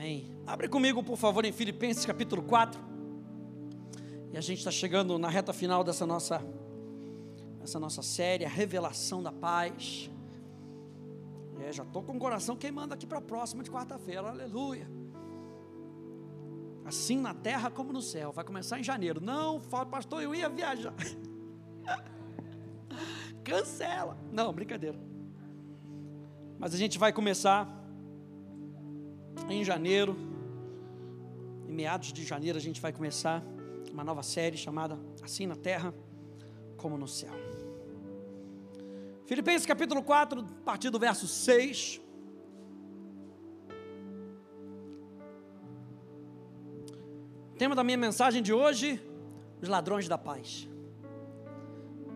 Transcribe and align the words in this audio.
Amém. 0.00 0.34
Abre 0.46 0.66
comigo, 0.66 1.04
por 1.04 1.18
favor, 1.18 1.44
em 1.44 1.52
Filipenses 1.52 2.06
capítulo 2.06 2.42
4. 2.44 2.80
E 4.32 4.38
a 4.38 4.40
gente 4.40 4.56
está 4.56 4.70
chegando 4.70 5.18
na 5.18 5.28
reta 5.28 5.52
final 5.52 5.84
dessa 5.84 6.06
nossa, 6.06 6.42
essa 7.62 7.78
nossa 7.78 8.00
série, 8.00 8.46
a 8.46 8.48
revelação 8.48 9.22
da 9.22 9.30
paz. 9.30 10.10
É, 11.60 11.70
já 11.70 11.82
estou 11.82 12.02
com 12.02 12.16
o 12.16 12.18
coração 12.18 12.56
queimando 12.56 12.94
aqui 12.94 13.06
para 13.06 13.18
a 13.18 13.20
próxima 13.20 13.62
de 13.62 13.70
quarta-feira, 13.70 14.26
aleluia. 14.26 14.90
Assim 16.86 17.20
na 17.20 17.34
terra 17.34 17.70
como 17.70 17.92
no 17.92 18.00
céu, 18.00 18.32
vai 18.32 18.42
começar 18.42 18.80
em 18.80 18.82
janeiro. 18.82 19.20
Não, 19.20 19.60
pastor, 19.60 20.22
eu 20.22 20.34
ia 20.34 20.48
viajar. 20.48 20.94
Cancela. 23.44 24.16
Não, 24.32 24.50
brincadeira. 24.50 24.98
Mas 26.58 26.72
a 26.72 26.78
gente 26.78 26.98
vai 26.98 27.12
começar 27.12 27.79
em 29.52 29.64
janeiro, 29.64 30.16
em 31.68 31.72
meados 31.72 32.12
de 32.12 32.24
janeiro, 32.24 32.56
a 32.58 32.60
gente 32.60 32.80
vai 32.80 32.92
começar 32.92 33.42
uma 33.92 34.04
nova 34.04 34.22
série 34.22 34.56
chamada 34.56 34.98
Assim 35.22 35.46
na 35.46 35.56
Terra 35.56 35.94
como 36.76 36.96
no 36.96 37.08
Céu. 37.08 37.32
Filipenses 39.26 39.66
capítulo 39.66 40.02
4, 40.02 40.40
a 40.40 40.64
partir 40.64 40.90
do 40.90 40.98
verso 40.98 41.26
6. 41.26 42.00
O 47.52 47.56
tema 47.56 47.74
da 47.74 47.84
minha 47.84 47.98
mensagem 47.98 48.42
de 48.42 48.52
hoje: 48.52 49.00
os 49.60 49.68
ladrões 49.68 50.08
da 50.08 50.18
paz. 50.18 50.68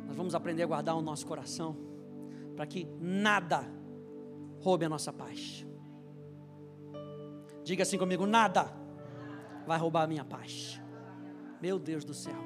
Nós 0.07 0.17
vamos 0.17 0.35
aprender 0.35 0.63
a 0.63 0.67
guardar 0.67 0.97
o 0.97 1.03
nosso 1.03 1.27
coração 1.27 1.77
para 2.57 2.67
que 2.67 2.87
nada 3.01 3.65
roube 4.61 4.85
a 4.85 4.89
nossa 4.89 5.13
paz. 5.13 5.67
Diga 7.65 7.83
assim 7.83 7.99
comigo: 7.99 8.27
nada 8.27 8.71
vai 9.67 9.79
roubar 9.79 10.03
a 10.03 10.07
minha 10.07 10.25
paz. 10.25 10.81
Meu 11.61 11.79
Deus 11.79 12.05
do 12.05 12.13
céu, 12.13 12.37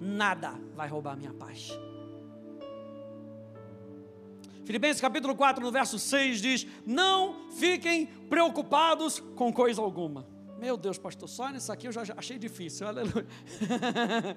nada 0.00 0.52
vai 0.74 0.88
roubar 0.88 1.12
a 1.12 1.16
minha 1.16 1.32
paz. 1.32 1.70
Filipenses 4.64 5.00
capítulo 5.00 5.34
4, 5.34 5.64
no 5.64 5.72
verso 5.72 5.98
6 5.98 6.40
diz: 6.40 6.66
Não 6.84 7.50
fiquem 7.52 8.06
preocupados 8.06 9.20
com 9.34 9.52
coisa 9.52 9.80
alguma. 9.80 10.26
Meu 10.58 10.76
Deus, 10.76 10.98
pastor, 10.98 11.28
só 11.28 11.48
nisso 11.48 11.72
aqui 11.72 11.88
eu 11.88 11.92
já 11.92 12.02
achei 12.16 12.38
difícil. 12.38 12.86
Aleluia. 12.86 13.26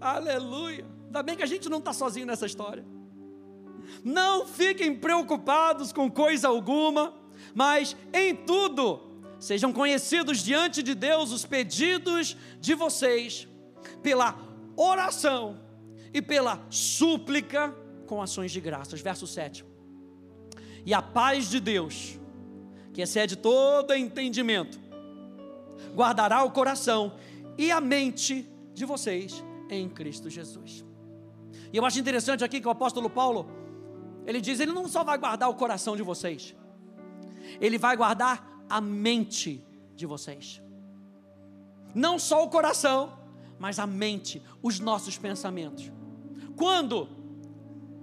Aleluia. 0.00 0.84
Ainda 1.06 1.22
bem 1.22 1.36
que 1.36 1.42
a 1.42 1.46
gente 1.46 1.68
não 1.68 1.78
está 1.78 1.92
sozinho 1.92 2.26
nessa 2.26 2.46
história. 2.46 2.84
Não 4.04 4.46
fiquem 4.46 4.94
preocupados 4.94 5.92
com 5.92 6.10
coisa 6.10 6.48
alguma, 6.48 7.14
mas 7.54 7.96
em 8.12 8.34
tudo 8.34 9.00
sejam 9.38 9.72
conhecidos 9.72 10.38
diante 10.38 10.82
de 10.82 10.94
Deus 10.94 11.32
os 11.32 11.44
pedidos 11.44 12.36
de 12.60 12.74
vocês 12.74 13.46
pela 14.02 14.38
oração 14.76 15.60
e 16.12 16.20
pela 16.20 16.64
súplica 16.70 17.74
com 18.06 18.22
ações 18.22 18.50
de 18.50 18.60
graças. 18.60 19.00
Verso 19.00 19.26
7. 19.26 19.64
E 20.84 20.94
a 20.94 21.02
paz 21.02 21.50
de 21.50 21.60
Deus, 21.60 22.18
que 22.92 23.02
excede 23.02 23.36
todo 23.36 23.94
entendimento, 23.94 24.80
guardará 25.94 26.42
o 26.42 26.50
coração 26.50 27.14
e 27.56 27.70
a 27.70 27.80
mente 27.80 28.48
de 28.72 28.84
vocês 28.84 29.44
em 29.68 29.88
Cristo 29.88 30.30
Jesus. 30.30 30.84
E 31.72 31.76
eu 31.76 31.84
acho 31.84 31.98
interessante 31.98 32.42
aqui 32.42 32.60
que 32.60 32.68
o 32.68 32.70
apóstolo 32.70 33.10
Paulo, 33.10 33.50
ele 34.26 34.40
diz: 34.40 34.60
ele 34.60 34.72
não 34.72 34.88
só 34.88 35.04
vai 35.04 35.18
guardar 35.18 35.50
o 35.50 35.54
coração 35.54 35.96
de 35.96 36.02
vocês, 36.02 36.54
ele 37.60 37.78
vai 37.78 37.96
guardar 37.96 38.64
a 38.68 38.80
mente 38.80 39.64
de 39.94 40.06
vocês. 40.06 40.62
Não 41.94 42.18
só 42.18 42.44
o 42.44 42.48
coração, 42.48 43.18
mas 43.58 43.78
a 43.78 43.86
mente, 43.86 44.42
os 44.62 44.78
nossos 44.78 45.18
pensamentos. 45.18 45.90
Quando? 46.56 47.08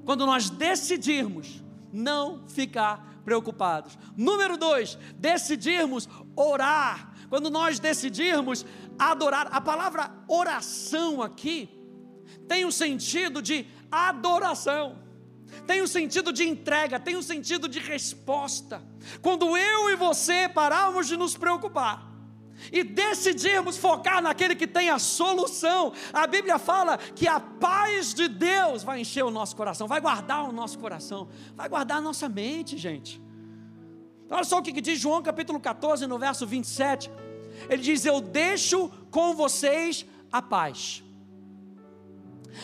Quando 0.04 0.26
nós 0.26 0.50
decidirmos 0.50 1.64
não 1.92 2.48
ficar 2.48 3.22
preocupados. 3.24 3.98
Número 4.16 4.58
dois, 4.58 4.98
decidirmos 5.16 6.08
orar. 6.36 7.14
Quando 7.30 7.50
nós 7.50 7.80
decidirmos 7.80 8.66
adorar, 9.00 9.48
a 9.52 9.60
palavra 9.60 10.12
oração 10.28 11.22
aqui 11.22 11.70
tem 12.48 12.64
o 12.64 12.68
um 12.68 12.72
sentido 12.72 13.42
de 13.42 13.66
adoração 13.92 15.05
tem 15.66 15.82
um 15.82 15.88
sentido 15.88 16.32
de 16.32 16.48
entrega, 16.48 17.00
tem 17.00 17.16
um 17.16 17.22
sentido 17.22 17.68
de 17.68 17.80
resposta. 17.80 18.82
Quando 19.22 19.58
eu 19.58 19.90
e 19.90 19.96
você 19.96 20.50
pararmos 20.50 21.08
de 21.08 21.18
nos 21.18 21.36
preocupar 21.36 22.12
e 22.72 22.84
decidirmos 22.84 23.78
focar 23.78 24.22
naquele 24.22 24.56
que 24.56 24.68
tem 24.68 24.90
a 24.90 25.00
solução, 25.00 25.94
a 26.14 26.26
Bíblia 26.26 26.58
fala 26.58 26.98
que 26.98 27.28
a 27.28 27.40
paz 27.40 28.14
de 28.14 28.28
Deus 28.28 28.84
vai 28.84 29.02
encher 29.02 29.24
o 29.24 29.32
nosso 29.32 29.56
coração, 29.56 29.88
vai 29.88 30.00
guardar 30.00 30.48
o 30.48 30.52
nosso 30.52 30.80
coração, 30.80 31.28
vai 31.56 31.68
guardar 31.68 31.98
a 31.98 32.02
nossa 32.02 32.30
mente, 32.30 32.78
gente. 32.78 33.22
Olha 34.30 34.44
só 34.44 34.60
o 34.60 34.62
que 34.62 34.82
diz 34.82 35.00
João 35.00 35.22
capítulo 35.22 35.60
14, 35.60 36.08
no 36.08 36.18
verso 36.18 36.48
27. 36.48 37.12
Ele 37.70 37.82
diz: 37.82 38.06
Eu 38.06 38.20
deixo 38.20 38.90
com 39.12 39.36
vocês 39.36 40.06
a 40.32 40.42
paz, 40.42 41.04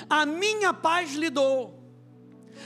a 0.09 0.25
minha 0.25 0.73
paz 0.73 1.13
lhe 1.13 1.29
dou 1.29 1.80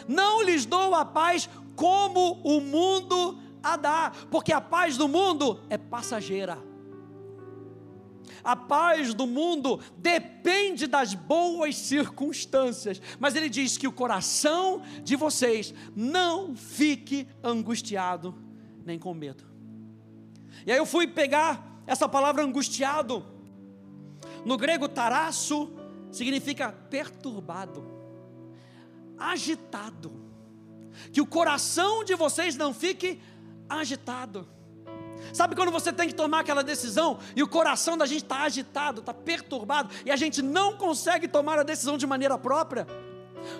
não 0.07 0.41
lhes 0.41 0.65
dou 0.65 0.93
a 0.93 1.05
paz 1.05 1.49
como 1.75 2.41
o 2.43 2.59
mundo 2.61 3.39
a 3.61 3.75
dá, 3.75 4.11
porque 4.29 4.53
a 4.53 4.61
paz 4.61 4.95
do 4.95 5.07
mundo 5.07 5.59
é 5.69 5.77
passageira. 5.77 6.57
A 8.43 8.55
paz 8.55 9.11
do 9.13 9.25
mundo 9.25 9.79
depende 9.97 10.85
das 10.85 11.15
boas 11.15 11.75
circunstâncias, 11.75 13.01
mas 13.19 13.35
ele 13.35 13.49
diz 13.49 13.75
que 13.75 13.87
o 13.87 13.91
coração 13.91 14.83
de 15.03 15.15
vocês 15.15 15.73
não 15.95 16.55
fique 16.55 17.27
angustiado 17.43 18.35
nem 18.85 18.99
com 18.99 19.15
medo. 19.15 19.43
E 20.65 20.71
aí 20.71 20.77
eu 20.77 20.85
fui 20.85 21.07
pegar 21.07 21.81
essa 21.87 22.07
palavra 22.07 22.43
angustiado, 22.43 23.25
no 24.45 24.57
grego 24.57 24.87
taraço, 24.87 25.73
significa 26.11 26.71
perturbado 26.71 27.94
agitado. 29.17 30.11
Que 31.11 31.21
o 31.21 31.25
coração 31.25 32.03
de 32.03 32.15
vocês 32.15 32.55
não 32.55 32.73
fique 32.73 33.21
agitado. 33.69 34.47
Sabe 35.33 35.55
quando 35.55 35.71
você 35.71 35.91
tem 35.91 36.07
que 36.07 36.15
tomar 36.15 36.41
aquela 36.41 36.63
decisão 36.63 37.19
e 37.35 37.41
o 37.41 37.47
coração 37.47 37.97
da 37.97 38.05
gente 38.05 38.23
está 38.23 38.43
agitado, 38.43 38.99
está 38.99 39.13
perturbado 39.13 39.93
e 40.05 40.11
a 40.11 40.15
gente 40.15 40.41
não 40.41 40.77
consegue 40.77 41.27
tomar 41.27 41.59
a 41.59 41.63
decisão 41.63 41.97
de 41.97 42.05
maneira 42.05 42.37
própria? 42.37 42.87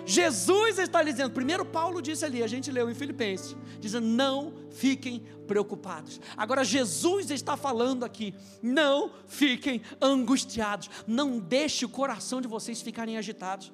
Jesus 0.04 0.78
está 0.78 1.02
dizendo, 1.02 1.30
primeiro 1.30 1.64
Paulo 1.64 2.02
disse 2.02 2.24
ali, 2.24 2.42
a 2.42 2.46
gente 2.46 2.70
leu 2.70 2.90
em 2.90 2.94
Filipenses, 2.94 3.56
dizendo: 3.78 4.06
não 4.06 4.52
fiquem 4.70 5.24
preocupados. 5.46 6.20
Agora 6.36 6.64
Jesus 6.64 7.30
está 7.30 7.56
falando 7.56 8.04
aqui, 8.04 8.34
não 8.62 9.10
fiquem 9.26 9.82
angustiados, 10.00 10.90
não 11.06 11.38
deixe 11.38 11.84
o 11.84 11.88
coração 11.88 12.40
de 12.40 12.48
vocês 12.48 12.82
ficarem 12.82 13.16
agitados. 13.16 13.72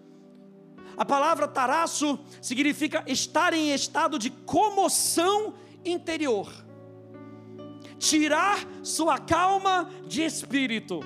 A 0.97 1.05
palavra 1.05 1.49
taraço 1.49 2.19
significa 2.41 3.03
estar 3.07 3.53
em 3.55 3.73
estado 3.73 4.19
de 4.19 4.31
comoção 4.31 5.55
interior, 5.85 6.53
tirar 7.99 8.67
sua 8.83 9.19
calma 9.19 9.91
de 10.07 10.23
espírito, 10.23 11.01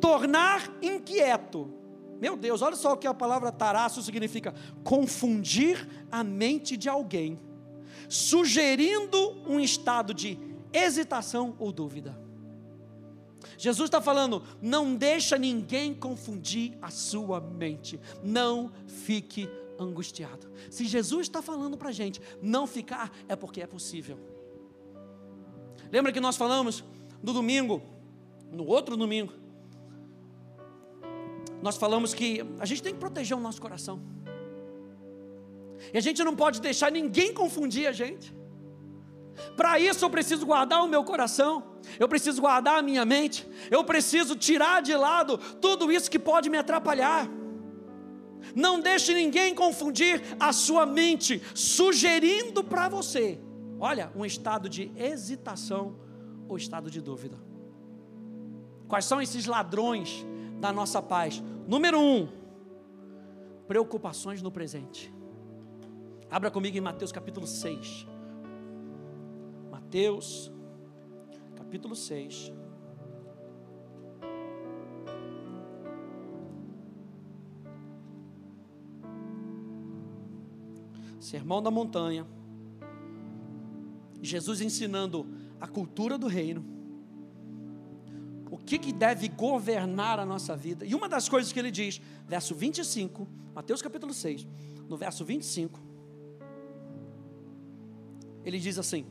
tornar 0.00 0.70
inquieto. 0.80 1.72
Meu 2.20 2.36
Deus, 2.36 2.62
olha 2.62 2.76
só 2.76 2.92
o 2.92 2.96
que 2.96 3.06
a 3.06 3.14
palavra 3.14 3.50
taraço 3.50 4.00
significa: 4.00 4.54
confundir 4.84 6.06
a 6.10 6.22
mente 6.22 6.76
de 6.76 6.88
alguém, 6.88 7.40
sugerindo 8.08 9.42
um 9.46 9.58
estado 9.58 10.14
de 10.14 10.38
hesitação 10.72 11.56
ou 11.58 11.72
dúvida. 11.72 12.21
Jesus 13.62 13.86
está 13.86 14.00
falando: 14.00 14.42
não 14.60 14.96
deixa 14.96 15.38
ninguém 15.38 15.94
confundir 15.94 16.76
a 16.82 16.90
sua 16.90 17.40
mente, 17.40 18.00
não 18.20 18.72
fique 18.88 19.48
angustiado. 19.78 20.50
Se 20.68 20.84
Jesus 20.84 21.28
está 21.28 21.40
falando 21.40 21.76
para 21.76 21.90
a 21.90 21.92
gente 21.92 22.20
não 22.42 22.66
ficar, 22.66 23.12
é 23.28 23.36
porque 23.36 23.62
é 23.62 23.66
possível. 23.66 24.18
Lembra 25.92 26.10
que 26.10 26.18
nós 26.18 26.36
falamos 26.36 26.82
no 27.22 27.32
domingo, 27.32 27.80
no 28.50 28.66
outro 28.66 28.96
domingo, 28.96 29.32
nós 31.62 31.76
falamos 31.76 32.12
que 32.12 32.44
a 32.58 32.66
gente 32.66 32.82
tem 32.82 32.92
que 32.92 32.98
proteger 32.98 33.36
o 33.36 33.40
nosso 33.40 33.62
coração. 33.62 34.02
E 35.94 35.96
a 35.96 36.00
gente 36.00 36.24
não 36.24 36.34
pode 36.34 36.60
deixar 36.60 36.90
ninguém 36.90 37.32
confundir 37.32 37.86
a 37.86 37.92
gente. 37.92 38.34
Para 39.56 39.78
isso 39.78 40.04
eu 40.04 40.10
preciso 40.10 40.44
guardar 40.44 40.82
o 40.82 40.88
meu 40.88 41.04
coração, 41.04 41.71
eu 41.98 42.08
preciso 42.08 42.40
guardar 42.40 42.78
a 42.78 42.82
minha 42.82 43.04
mente, 43.04 43.46
eu 43.70 43.82
preciso 43.84 44.36
tirar 44.36 44.82
de 44.82 44.94
lado 44.94 45.38
tudo 45.60 45.90
isso 45.90 46.10
que 46.10 46.18
pode 46.18 46.50
me 46.50 46.58
atrapalhar. 46.58 47.28
Não 48.54 48.80
deixe 48.80 49.14
ninguém 49.14 49.54
confundir 49.54 50.20
a 50.38 50.52
sua 50.52 50.84
mente, 50.84 51.40
sugerindo 51.54 52.64
para 52.64 52.88
você, 52.88 53.38
Olha, 53.84 54.12
um 54.14 54.24
estado 54.24 54.68
de 54.68 54.92
hesitação 54.94 55.96
ou 56.46 56.56
estado 56.56 56.88
de 56.88 57.00
dúvida. 57.00 57.36
Quais 58.86 59.04
são 59.04 59.20
esses 59.20 59.44
ladrões 59.44 60.24
da 60.60 60.72
nossa 60.72 61.02
paz? 61.02 61.42
Número 61.66 61.98
um, 61.98 62.28
preocupações 63.66 64.40
no 64.40 64.52
presente. 64.52 65.12
Abra 66.30 66.48
comigo 66.48 66.78
em 66.78 66.80
Mateus 66.80 67.10
capítulo 67.10 67.44
6. 67.44 68.06
Mateus 69.68 70.51
capítulo 71.72 71.96
6. 71.96 72.52
Sermão 81.18 81.62
da 81.62 81.70
montanha. 81.70 82.26
Jesus 84.20 84.60
ensinando 84.60 85.26
a 85.58 85.66
cultura 85.66 86.18
do 86.18 86.26
reino. 86.26 86.62
O 88.50 88.58
que, 88.58 88.78
que 88.78 88.92
deve 88.92 89.28
governar 89.28 90.20
a 90.20 90.26
nossa 90.26 90.54
vida? 90.54 90.84
E 90.84 90.94
uma 90.94 91.08
das 91.08 91.26
coisas 91.26 91.54
que 91.54 91.58
ele 91.58 91.70
diz, 91.70 92.02
verso 92.28 92.54
25, 92.54 93.26
Mateus 93.54 93.80
capítulo 93.80 94.12
6, 94.12 94.46
no 94.86 94.98
verso 94.98 95.24
25, 95.24 95.80
ele 98.44 98.58
diz 98.58 98.78
assim: 98.78 99.06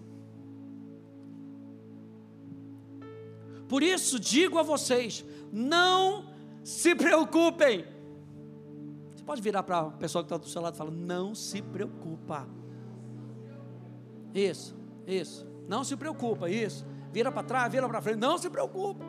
Por 3.72 3.82
isso 3.82 4.20
digo 4.20 4.60
a 4.60 4.64
vocês, 4.64 5.24
não 5.50 6.26
se 6.62 6.94
preocupem. 6.94 7.86
Você 9.16 9.24
pode 9.24 9.42
virar 9.42 9.64
para 9.64 9.80
a 9.80 9.92
pessoa 9.92 10.22
que 10.22 10.26
está 10.26 10.36
do 10.36 10.46
seu 10.46 10.62
lado 10.62 10.74
e 10.74 10.78
falar: 10.78 10.92
Não 10.92 11.34
se 11.34 11.62
preocupa. 11.62 12.50
Isso, 14.34 14.76
isso. 15.08 15.48
Não 15.70 15.86
se 15.86 15.96
preocupa, 15.96 16.50
isso. 16.50 16.86
Vira 17.14 17.32
para 17.32 17.44
trás, 17.44 17.72
vira 17.72 17.88
para 17.88 18.02
frente. 18.02 18.18
Não 18.18 18.38
se 18.38 18.50
preocupa. 18.50 19.06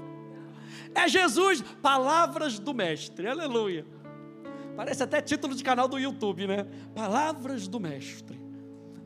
É 0.94 1.08
Jesus, 1.08 1.60
palavras 1.82 2.60
do 2.60 2.72
Mestre. 2.72 3.26
Aleluia. 3.26 3.84
Parece 4.76 5.02
até 5.02 5.20
título 5.20 5.56
de 5.56 5.64
canal 5.64 5.88
do 5.88 5.98
YouTube, 5.98 6.46
né? 6.46 6.68
Palavras 6.94 7.66
do 7.66 7.80
Mestre. 7.80 8.40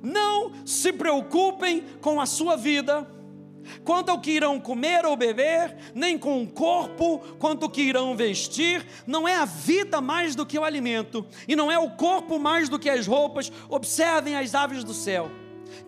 Não 0.03 0.67
se 0.67 0.93
preocupem 0.93 1.83
com 2.03 2.21
a 2.21 2.27
sua 2.27 2.57
vida 2.57 3.16
quanto 3.85 4.11
ao 4.11 4.21
que 4.21 4.31
irão 4.31 4.61
comer 4.61 5.05
ou 5.05 5.17
beber, 5.17 5.77
nem 5.95 6.19
com 6.19 6.43
o 6.43 6.47
corpo, 6.47 7.19
quanto 7.39 7.65
ao 7.65 7.71
que 7.71 7.83
irão 7.83 8.17
vestir, 8.17 8.87
não 9.07 9.27
é 9.27 9.37
a 9.37 9.45
vida 9.45 10.01
mais 10.01 10.35
do 10.35 10.47
que 10.47 10.59
o 10.59 10.65
alimento, 10.65 11.27
e 11.47 11.55
não 11.55 11.71
é 11.71 11.79
o 11.79 11.91
corpo 11.91 12.39
mais 12.39 12.69
do 12.69 12.79
que 12.79 12.91
as 12.91 13.07
roupas. 13.07 13.53
Observem 13.69 14.37
as 14.37 14.55
aves 14.55 14.83
do 14.85 14.95
céu, 14.95 15.31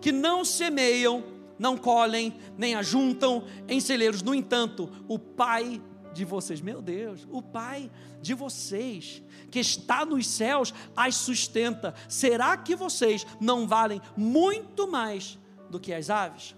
que 0.01 0.11
não 0.11 0.45
semeiam, 0.45 1.23
não 1.57 1.75
colhem, 1.77 2.35
nem 2.57 2.75
ajuntam 2.75 3.43
em 3.67 3.79
celeiros. 3.79 4.21
No 4.21 4.33
entanto, 4.33 4.89
o 5.07 5.19
Pai 5.19 5.81
de 6.13 6.25
vocês, 6.25 6.61
meu 6.61 6.81
Deus, 6.81 7.27
o 7.31 7.41
Pai 7.41 7.89
de 8.21 8.33
vocês, 8.33 9.21
que 9.51 9.59
está 9.59 10.05
nos 10.05 10.27
céus, 10.27 10.73
as 10.95 11.15
sustenta. 11.15 11.93
Será 12.07 12.57
que 12.57 12.75
vocês 12.75 13.25
não 13.39 13.67
valem 13.67 14.01
muito 14.15 14.89
mais 14.89 15.37
do 15.69 15.79
que 15.79 15.93
as 15.93 16.09
aves? 16.09 16.55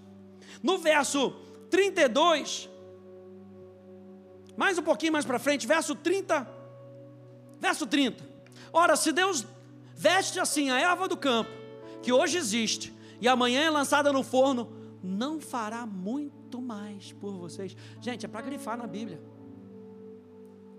No 0.62 0.78
verso 0.78 1.34
32, 1.70 2.70
mais 4.58 4.78
um 4.78 4.84
pouquinho 4.84 5.14
mais 5.14 5.26
para 5.26 5.40
frente, 5.40 5.66
verso 5.66 5.96
30, 5.96 6.48
verso 7.60 7.88
30. 7.88 8.24
Ora, 8.74 8.96
se 8.96 9.12
Deus 9.12 9.46
veste 9.96 10.40
assim 10.40 10.70
a 10.70 10.80
erva 10.80 11.08
do 11.08 11.18
campo, 11.18 11.52
que 12.02 12.12
hoje 12.12 12.38
existe, 12.38 12.94
e 13.20 13.28
amanhã 13.28 13.62
é 13.62 13.70
lançada 13.70 14.12
no 14.12 14.24
forno, 14.24 14.72
não 15.04 15.40
fará 15.40 15.86
muito 15.86 16.62
mais 16.62 17.12
por 17.14 17.34
vocês. 17.34 17.76
Gente, 18.00 18.26
é 18.26 18.30
para 18.30 18.42
grifar 18.42 18.78
na 18.78 18.88
Bíblia. 18.88 19.22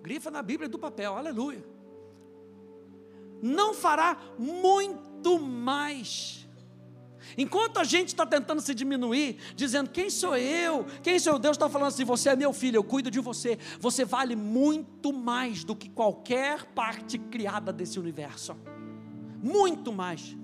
Grifa 0.02 0.30
na 0.30 0.42
Bíblia 0.42 0.68
do 0.68 0.78
papel, 0.78 1.16
aleluia. 1.16 1.64
Não 3.40 3.72
fará 3.74 4.16
muito 4.38 5.38
mais 5.38 6.41
Enquanto 7.36 7.78
a 7.78 7.84
gente 7.84 8.08
está 8.08 8.26
tentando 8.26 8.60
se 8.60 8.74
diminuir, 8.74 9.36
dizendo 9.54 9.90
quem 9.90 10.10
sou 10.10 10.36
eu, 10.36 10.86
quem 11.02 11.18
sou 11.18 11.34
eu, 11.34 11.38
Deus 11.38 11.56
está 11.56 11.68
falando 11.68 11.88
assim: 11.88 12.04
você 12.04 12.30
é 12.30 12.36
meu 12.36 12.52
filho, 12.52 12.76
eu 12.76 12.84
cuido 12.84 13.10
de 13.10 13.20
você. 13.20 13.58
Você 13.80 14.04
vale 14.04 14.36
muito 14.36 15.12
mais 15.12 15.64
do 15.64 15.74
que 15.74 15.88
qualquer 15.88 16.64
parte 16.66 17.18
criada 17.18 17.72
desse 17.72 17.98
universo. 17.98 18.56
Muito 19.42 19.92
mais. 19.92 20.36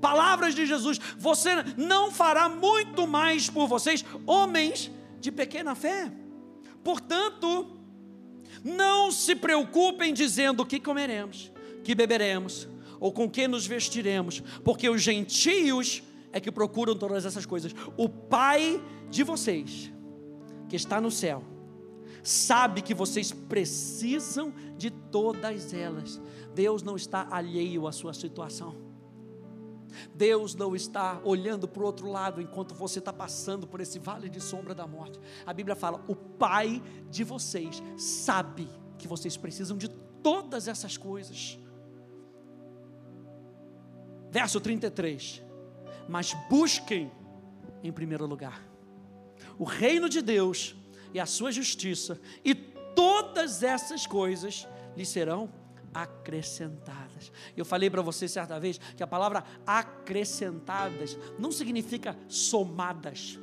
Palavras 0.00 0.54
de 0.54 0.66
Jesus: 0.66 0.98
você 1.18 1.50
não 1.76 2.10
fará 2.10 2.48
muito 2.48 3.06
mais 3.06 3.50
por 3.50 3.66
vocês, 3.66 4.04
homens 4.26 4.90
de 5.20 5.32
pequena 5.32 5.74
fé. 5.74 6.12
Portanto, 6.84 7.76
não 8.62 9.10
se 9.10 9.34
preocupem 9.34 10.12
dizendo 10.12 10.62
o 10.62 10.66
que 10.66 10.78
comeremos, 10.78 11.50
que 11.82 11.94
beberemos 11.94 12.68
ou 12.98 13.12
com 13.12 13.28
que 13.28 13.46
nos 13.46 13.66
vestiremos, 13.66 14.42
porque 14.64 14.88
os 14.88 15.02
gentios 15.02 16.02
é 16.32 16.40
que 16.40 16.52
procuram 16.52 16.96
todas 16.96 17.24
essas 17.24 17.46
coisas. 17.46 17.74
O 17.96 18.08
Pai 18.08 18.82
de 19.10 19.22
vocês, 19.22 19.92
que 20.68 20.76
está 20.76 21.00
no 21.00 21.10
céu, 21.10 21.42
sabe 22.22 22.82
que 22.82 22.94
vocês 22.94 23.32
precisam 23.32 24.52
de 24.76 24.90
todas 24.90 25.72
elas. 25.72 26.20
Deus 26.54 26.82
não 26.82 26.96
está 26.96 27.26
alheio 27.30 27.86
à 27.86 27.92
sua 27.92 28.12
situação. 28.12 28.84
Deus 30.14 30.54
não 30.54 30.74
está 30.74 31.20
olhando 31.24 31.66
para 31.66 31.82
o 31.82 31.86
outro 31.86 32.10
lado 32.10 32.40
enquanto 32.40 32.74
você 32.74 32.98
está 32.98 33.12
passando 33.12 33.66
por 33.66 33.80
esse 33.80 33.98
vale 33.98 34.28
de 34.28 34.40
sombra 34.40 34.74
da 34.74 34.86
morte. 34.86 35.18
A 35.46 35.52
Bíblia 35.52 35.76
fala: 35.76 36.04
o 36.08 36.14
Pai 36.14 36.82
de 37.10 37.24
vocês 37.24 37.82
sabe 37.96 38.68
que 38.98 39.08
vocês 39.08 39.36
precisam 39.36 39.76
de 39.76 39.88
todas 40.22 40.68
essas 40.68 40.96
coisas. 40.96 41.58
Verso 44.30 44.60
33 44.60 45.45
mas 46.08 46.34
busquem 46.48 47.10
em 47.82 47.92
primeiro 47.92 48.26
lugar 48.26 48.66
o 49.58 49.64
reino 49.64 50.08
de 50.08 50.20
Deus 50.20 50.74
e 51.14 51.20
a 51.20 51.26
sua 51.26 51.50
justiça, 51.50 52.20
e 52.44 52.54
todas 52.54 53.62
essas 53.62 54.06
coisas 54.06 54.66
lhe 54.96 55.04
serão 55.04 55.50
acrescentadas. 55.94 57.32
Eu 57.56 57.64
falei 57.64 57.88
para 57.88 58.02
você 58.02 58.28
certa 58.28 58.60
vez 58.60 58.78
que 58.78 59.02
a 59.02 59.06
palavra 59.06 59.44
acrescentadas 59.66 61.16
não 61.38 61.50
significa 61.50 62.16
somadas, 62.28 63.38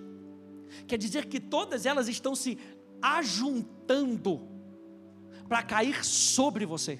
quer 0.88 0.98
dizer 0.98 1.25
que 1.25 1.39
todas 1.39 1.86
elas 1.86 2.08
estão 2.08 2.36
se 2.36 2.60
ajuntando 3.01 4.48
para 5.48 5.63
cair 5.63 6.03
sobre 6.05 6.65
você. 6.65 7.00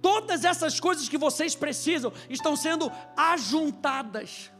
Todas 0.00 0.44
essas 0.44 0.78
coisas 0.78 1.08
que 1.08 1.18
vocês 1.18 1.54
precisam 1.54 2.12
estão 2.28 2.56
sendo 2.56 2.90
ajuntadas. 3.16 4.50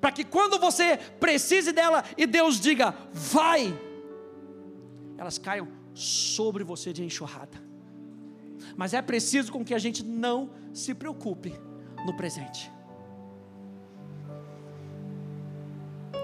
Para 0.00 0.12
que 0.12 0.24
quando 0.24 0.58
você 0.58 0.96
precise 0.96 1.72
dela 1.72 2.04
e 2.16 2.26
Deus 2.26 2.60
diga, 2.60 2.94
vai, 3.12 3.76
elas 5.18 5.38
caiam 5.38 5.68
sobre 5.94 6.62
você 6.62 6.92
de 6.92 7.04
enxurrada. 7.04 7.58
Mas 8.76 8.94
é 8.94 9.02
preciso 9.02 9.50
com 9.50 9.64
que 9.64 9.74
a 9.74 9.78
gente 9.78 10.04
não 10.04 10.50
se 10.72 10.94
preocupe 10.94 11.52
no 12.06 12.16
presente. 12.16 12.70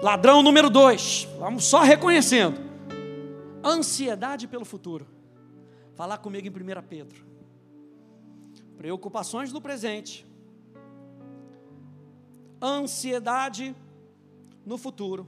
Ladrão 0.01 0.43
número 0.43 0.69
dois, 0.69 1.27
vamos 1.39 1.65
só 1.65 1.81
reconhecendo. 1.81 2.61
Ansiedade 3.63 4.47
pelo 4.47 4.63
futuro. 4.63 5.07
Falar 5.95 6.19
comigo 6.19 6.47
em 6.47 6.51
1 6.51 6.83
Pedro 6.87 7.27
preocupações 8.77 9.51
no 9.51 9.59
presente, 9.59 10.25
ansiedade 12.61 13.75
no 14.65 14.77
futuro. 14.77 15.27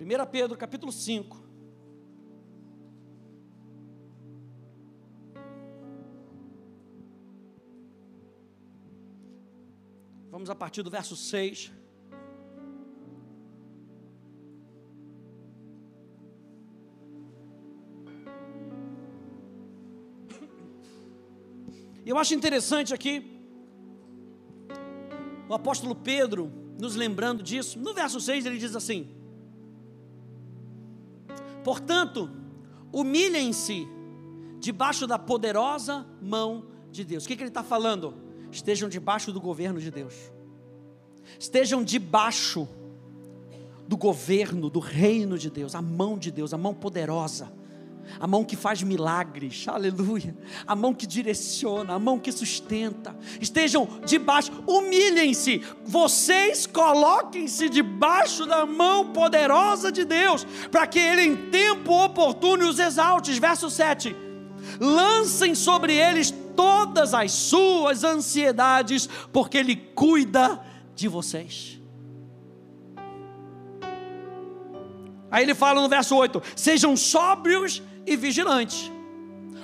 1 0.00 0.30
Pedro 0.30 0.56
capítulo 0.56 0.90
5. 0.90 1.40
Vamos 10.30 10.48
a 10.48 10.54
partir 10.54 10.82
do 10.82 10.90
verso 10.90 11.14
6. 11.14 11.79
Eu 22.10 22.18
acho 22.18 22.34
interessante 22.34 22.92
aqui 22.92 23.40
o 25.48 25.54
apóstolo 25.54 25.94
Pedro 25.94 26.50
nos 26.76 26.96
lembrando 26.96 27.40
disso. 27.40 27.78
No 27.78 27.94
verso 27.94 28.20
6 28.20 28.46
ele 28.46 28.58
diz 28.58 28.74
assim: 28.74 29.08
Portanto, 31.62 32.28
humilhem-se 32.92 33.86
debaixo 34.58 35.06
da 35.06 35.20
poderosa 35.20 36.04
mão 36.20 36.66
de 36.90 37.04
Deus. 37.04 37.24
O 37.24 37.28
que, 37.28 37.36
que 37.36 37.44
ele 37.44 37.50
está 37.50 37.62
falando? 37.62 38.14
Estejam 38.50 38.88
debaixo 38.88 39.32
do 39.32 39.40
governo 39.40 39.78
de 39.78 39.92
Deus. 39.92 40.32
Estejam 41.38 41.84
debaixo 41.84 42.68
do 43.86 43.96
governo, 43.96 44.68
do 44.68 44.80
reino 44.80 45.38
de 45.38 45.48
Deus, 45.48 45.76
a 45.76 45.82
mão 45.82 46.18
de 46.18 46.32
Deus, 46.32 46.52
a 46.52 46.58
mão 46.58 46.74
poderosa, 46.74 47.52
a 48.18 48.26
mão 48.26 48.44
que 48.44 48.56
faz 48.56 48.82
milagres, 48.82 49.66
aleluia, 49.68 50.36
a 50.66 50.74
mão 50.74 50.92
que 50.92 51.06
direciona, 51.06 51.94
a 51.94 51.98
mão 51.98 52.18
que 52.18 52.32
sustenta. 52.32 53.16
Estejam 53.40 53.86
debaixo, 54.04 54.50
humilhem-se, 54.66 55.62
vocês 55.84 56.66
coloquem-se 56.66 57.68
debaixo 57.68 58.46
da 58.46 58.66
mão 58.66 59.12
poderosa 59.12 59.92
de 59.92 60.04
Deus, 60.04 60.46
para 60.70 60.86
que 60.86 60.98
Ele 60.98 61.22
em 61.22 61.36
tempo 61.50 61.92
oportuno 61.92 62.68
os 62.68 62.78
exalte. 62.78 63.38
Verso 63.38 63.70
7: 63.70 64.14
lancem 64.78 65.54
sobre 65.54 65.94
eles 65.94 66.34
todas 66.56 67.14
as 67.14 67.32
suas 67.32 68.04
ansiedades, 68.04 69.08
porque 69.32 69.58
Ele 69.58 69.76
cuida 69.76 70.60
de 70.94 71.08
vocês. 71.08 71.80
Aí 75.30 75.44
ele 75.44 75.54
fala 75.54 75.80
no 75.80 75.88
verso 75.88 76.16
8: 76.16 76.42
sejam 76.56 76.96
sóbrios 76.96 77.82
e 78.06 78.16
vigilantes. 78.16 78.90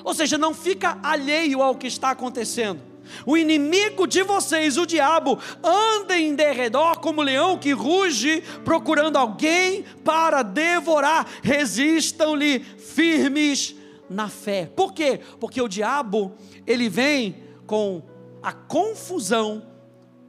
Ou 0.05 0.15
seja, 0.15 0.39
não 0.39 0.55
fica 0.55 0.99
alheio 1.03 1.63
ao 1.63 1.75
que 1.77 1.87
está 1.87 2.11
acontecendo. 2.11 2.81
O 3.25 3.37
inimigo 3.37 4.07
de 4.07 4.23
vocês, 4.23 4.77
o 4.77 4.87
diabo, 4.87 5.39
anda 5.63 6.19
em 6.19 6.35
derredor 6.35 6.99
como 6.99 7.23
leão 7.23 7.59
que 7.59 7.73
ruge, 7.73 8.43
procurando 8.65 9.17
alguém 9.17 9.85
para 10.05 10.43
devorar. 10.43 11.27
Resistam-lhe 11.43 12.61
firmes 12.61 13.75
na 14.09 14.29
fé. 14.29 14.71
Por 14.75 14.93
quê? 14.93 15.21
Porque 15.41 15.61
o 15.61 15.69
diabo, 15.69 16.35
ele 16.67 16.89
vem 16.89 17.43
com 17.67 18.03
a 18.43 18.53
confusão 18.53 19.63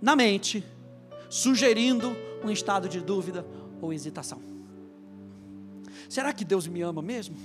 na 0.02 0.16
mente, 0.16 0.64
sugerindo 1.30 2.16
um 2.44 2.50
estado 2.50 2.88
de 2.88 3.00
dúvida 3.00 3.46
ou 3.82 3.94
hesitação. 3.94 4.42
Será 6.10 6.32
que 6.32 6.46
Deus 6.46 6.68
me 6.68 6.82
ama 6.82 7.02
mesmo? 7.02 7.36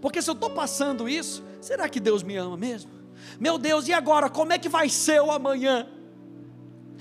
Porque 0.00 0.22
se 0.22 0.30
eu 0.30 0.34
estou 0.34 0.50
passando 0.50 1.08
isso, 1.08 1.42
será 1.60 1.88
que 1.88 2.00
Deus 2.00 2.22
me 2.22 2.36
ama 2.36 2.56
mesmo? 2.56 2.90
Meu 3.38 3.58
Deus, 3.58 3.88
e 3.88 3.92
agora? 3.92 4.28
Como 4.28 4.52
é 4.52 4.58
que 4.58 4.68
vai 4.68 4.88
ser 4.88 5.20
o 5.20 5.30
amanhã? 5.30 5.88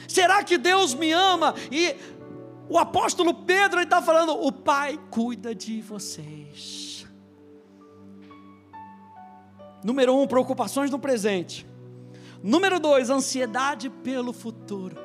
Será 0.07 0.43
que 0.43 0.57
Deus 0.57 0.93
me 0.93 1.11
ama? 1.11 1.53
E 1.71 1.95
o 2.69 2.77
apóstolo 2.77 3.33
Pedro 3.33 3.81
está 3.81 4.01
falando: 4.01 4.33
o 4.33 4.51
Pai 4.51 4.99
cuida 5.09 5.53
de 5.53 5.81
vocês. 5.81 7.05
Número 9.83 10.15
um, 10.15 10.27
preocupações 10.27 10.91
no 10.91 10.99
presente. 10.99 11.65
Número 12.43 12.79
dois, 12.79 13.09
ansiedade 13.09 13.89
pelo 13.89 14.31
futuro. 14.31 14.95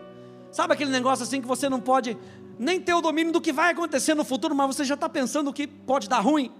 Sabe 0.50 0.74
aquele 0.74 0.90
negócio 0.90 1.22
assim 1.22 1.40
que 1.40 1.46
você 1.46 1.68
não 1.68 1.80
pode 1.80 2.16
nem 2.58 2.80
ter 2.80 2.94
o 2.94 3.00
domínio 3.00 3.32
do 3.32 3.40
que 3.40 3.52
vai 3.52 3.72
acontecer 3.72 4.14
no 4.14 4.24
futuro, 4.24 4.54
mas 4.54 4.74
você 4.74 4.84
já 4.84 4.94
está 4.94 5.08
pensando 5.08 5.48
o 5.48 5.52
que 5.52 5.66
pode 5.66 6.08
dar 6.08 6.20
ruim? 6.20 6.50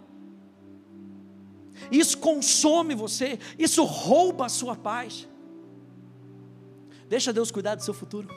Isso 1.91 2.19
consome 2.19 2.95
você, 2.95 3.39
isso 3.59 3.85
rouba 3.85 4.47
a 4.47 4.49
sua 4.49 4.75
paz. 4.75 5.29
Deixa 7.09 7.33
Deus 7.33 7.51
cuidar 7.51 7.75
do 7.75 7.83
seu 7.83 7.95
futuro. 7.95 8.29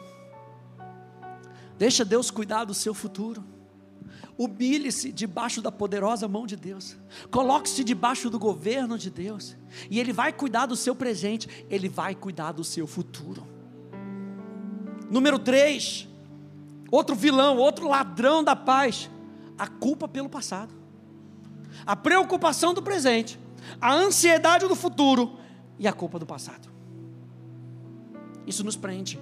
Deixa 1.77 2.05
Deus 2.05 2.29
cuidar 2.29 2.65
do 2.65 2.73
seu 2.73 2.93
futuro. 2.93 3.43
Humilhe-se 4.37 5.11
debaixo 5.11 5.61
da 5.61 5.71
poderosa 5.71 6.27
mão 6.27 6.45
de 6.45 6.55
Deus. 6.55 6.97
Coloque-se 7.31 7.83
debaixo 7.83 8.29
do 8.29 8.39
governo 8.39 8.97
de 8.97 9.09
Deus. 9.09 9.55
E 9.89 9.99
Ele 9.99 10.13
vai 10.13 10.31
cuidar 10.31 10.65
do 10.65 10.75
seu 10.75 10.95
presente, 10.95 11.65
Ele 11.69 11.89
vai 11.89 12.15
cuidar 12.15 12.51
do 12.51 12.63
seu 12.63 12.85
futuro. 12.85 13.45
Número 15.09 15.39
3, 15.39 16.07
outro 16.91 17.15
vilão, 17.15 17.57
outro 17.57 17.87
ladrão 17.87 18.43
da 18.43 18.55
paz, 18.55 19.09
a 19.57 19.67
culpa 19.67 20.07
pelo 20.07 20.29
passado 20.29 20.78
a 21.85 21.95
preocupação 21.95 22.73
do 22.73 22.81
presente, 22.81 23.39
a 23.79 23.93
ansiedade 23.93 24.67
do 24.67 24.75
futuro 24.75 25.37
e 25.77 25.87
a 25.87 25.93
culpa 25.93 26.19
do 26.19 26.25
passado. 26.25 26.69
Isso 28.45 28.63
nos 28.63 28.75
prende. 28.75 29.19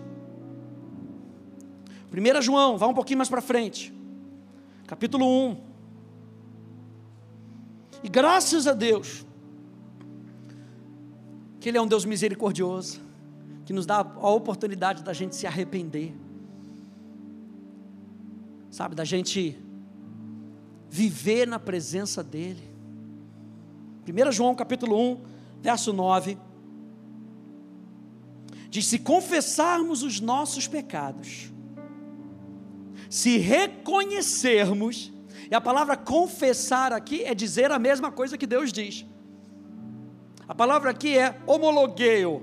1 2.11 2.41
João, 2.41 2.77
vá 2.77 2.87
um 2.87 2.93
pouquinho 2.93 3.17
mais 3.17 3.29
para 3.29 3.41
frente, 3.41 3.93
capítulo 4.87 5.25
1. 5.25 5.57
E 8.03 8.09
graças 8.09 8.67
a 8.67 8.73
Deus, 8.73 9.25
que 11.59 11.69
Ele 11.69 11.77
é 11.77 11.81
um 11.81 11.87
Deus 11.87 12.05
misericordioso, 12.05 13.01
que 13.65 13.73
nos 13.73 13.85
dá 13.85 13.97
a 13.97 14.29
oportunidade 14.29 15.03
da 15.03 15.11
gente 15.11 15.35
se 15.35 15.45
arrepender, 15.45 16.15
sabe, 18.71 18.95
da 18.95 19.03
gente 19.03 19.59
viver 20.89 21.47
na 21.47 21.59
presença 21.59 22.23
dEle. 22.23 22.69
1 24.07 24.31
João 24.31 24.55
capítulo 24.55 24.97
1, 24.97 25.21
verso 25.61 25.91
9. 25.91 26.37
Diz: 28.69 28.85
Se 28.85 28.99
confessarmos 28.99 30.03
os 30.03 30.19
nossos 30.19 30.67
pecados, 30.67 31.51
se 33.09 33.37
reconhecermos, 33.37 35.11
e 35.49 35.55
a 35.55 35.61
palavra 35.61 35.95
confessar 35.95 36.91
aqui 36.91 37.23
é 37.23 37.33
dizer 37.33 37.71
a 37.71 37.79
mesma 37.79 38.11
coisa 38.11 38.37
que 38.37 38.45
Deus 38.45 38.71
diz. 38.71 39.05
A 40.47 40.55
palavra 40.55 40.91
aqui 40.91 41.17
é 41.17 41.39
homologueio. 41.45 42.41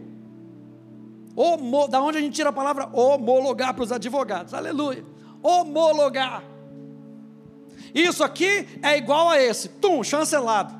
Homo, 1.36 1.88
da 1.88 2.00
onde 2.00 2.18
a 2.18 2.20
gente 2.20 2.34
tira 2.34 2.50
a 2.50 2.52
palavra 2.52 2.88
homologar 2.92 3.74
para 3.74 3.82
os 3.82 3.90
advogados? 3.90 4.54
Aleluia. 4.54 5.04
Homologar. 5.42 6.53
Isso 7.94 8.24
aqui 8.24 8.66
é 8.82 8.98
igual 8.98 9.30
a 9.30 9.40
esse, 9.40 9.68
tum, 9.68 10.02
chancelado. 10.02 10.74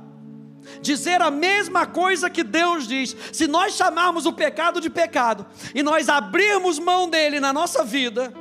Dizer 0.81 1.23
a 1.23 1.31
mesma 1.31 1.87
coisa 1.87 2.29
que 2.29 2.43
Deus 2.43 2.89
diz. 2.89 3.15
Se 3.33 3.47
nós 3.47 3.75
chamarmos 3.75 4.27
o 4.27 4.33
pecado 4.33 4.81
de 4.81 4.91
pecado 4.91 5.47
e 5.75 5.83
nós 5.83 6.09
abrirmos 6.09 6.79
mão 6.79 7.09
dele 7.09 7.39
na 7.39 7.53
nossa 7.53 7.85
vida, 7.85 8.33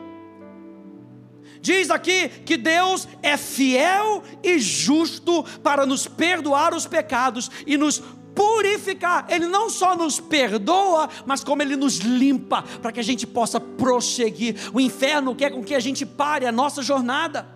diz 1.62 1.92
aqui 1.92 2.30
que 2.30 2.58
Deus 2.58 3.08
é 3.22 3.38
fiel 3.38 4.24
e 4.42 4.58
justo 4.58 5.44
para 5.62 5.86
nos 5.86 6.08
perdoar 6.08 6.74
os 6.74 6.88
pecados 6.88 7.51
e 7.68 7.77
nos 7.77 8.01
purificar. 8.34 9.27
Ele 9.30 9.48
não 9.48 9.70
só 9.70 9.96
nos 9.96 10.20
perdoa, 10.20 11.10
mas 11.25 11.44
como 11.44 11.62
ele 11.62 11.75
nos 11.75 11.98
limpa 11.98 12.63
para 12.82 12.92
que 12.92 13.00
a 13.00 13.03
gente 13.03 13.27
possa 13.27 13.60
prosseguir. 13.60 14.56
O 14.74 14.80
inferno 14.80 15.36
quer 15.36 15.51
com 15.51 15.63
que 15.63 15.75
a 15.75 15.80
gente 15.80 16.06
pare 16.06 16.48
a 16.48 16.51
nossa 16.51 16.82
jornada. 16.82 17.52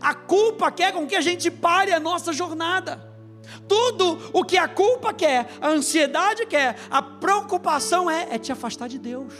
A 0.00 0.14
culpa 0.14 0.70
quer 0.70 0.92
com 0.92 1.06
que 1.06 1.16
a 1.16 1.20
gente 1.20 1.50
pare 1.50 1.92
a 1.92 2.00
nossa 2.00 2.32
jornada. 2.32 3.12
Tudo 3.68 4.18
o 4.32 4.44
que 4.44 4.56
a 4.56 4.66
culpa 4.66 5.12
quer, 5.12 5.48
a 5.60 5.68
ansiedade 5.68 6.46
quer, 6.46 6.76
a 6.90 7.02
preocupação 7.02 8.10
é, 8.10 8.34
é 8.34 8.38
te 8.38 8.50
afastar 8.50 8.88
de 8.88 8.98
Deus. 8.98 9.32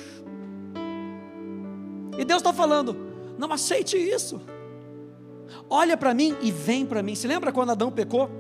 E 2.19 2.25
Deus 2.25 2.41
está 2.41 2.53
falando: 2.53 2.97
não 3.39 3.53
aceite 3.53 3.97
isso. 3.97 4.41
Olha 5.69 5.97
para 5.97 6.15
mim 6.15 6.37
e 6.43 6.51
vem 6.51 6.85
para 6.87 7.03
mim. 7.03 7.15
Se 7.15 7.27
lembra 7.27 7.53
quando 7.53 7.71
Adão 7.71 7.91
pecou? 7.91 8.31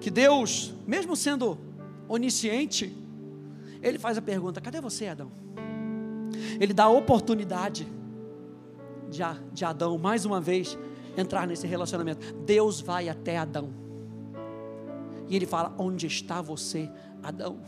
Que 0.00 0.10
Deus, 0.10 0.74
mesmo 0.86 1.16
sendo 1.16 1.58
onisciente, 2.08 2.94
ele 3.82 3.98
faz 3.98 4.18
a 4.18 4.22
pergunta: 4.22 4.60
cadê 4.60 4.80
você, 4.80 5.08
Adão? 5.08 5.30
Ele 6.60 6.72
dá 6.72 6.84
a 6.84 6.88
oportunidade 6.88 7.86
de, 9.14 9.22
de 9.52 9.64
Adão, 9.64 9.96
mais 9.96 10.24
uma 10.24 10.40
vez, 10.40 10.78
entrar 11.16 11.46
nesse 11.46 11.66
relacionamento. 11.66 12.34
Deus 12.44 12.80
vai 12.80 13.08
até 13.08 13.38
Adão. 13.38 13.70
E 15.28 15.36
ele 15.36 15.46
fala: 15.46 15.74
Onde 15.78 16.06
está 16.06 16.42
você, 16.42 16.90
Adão? 17.22 17.58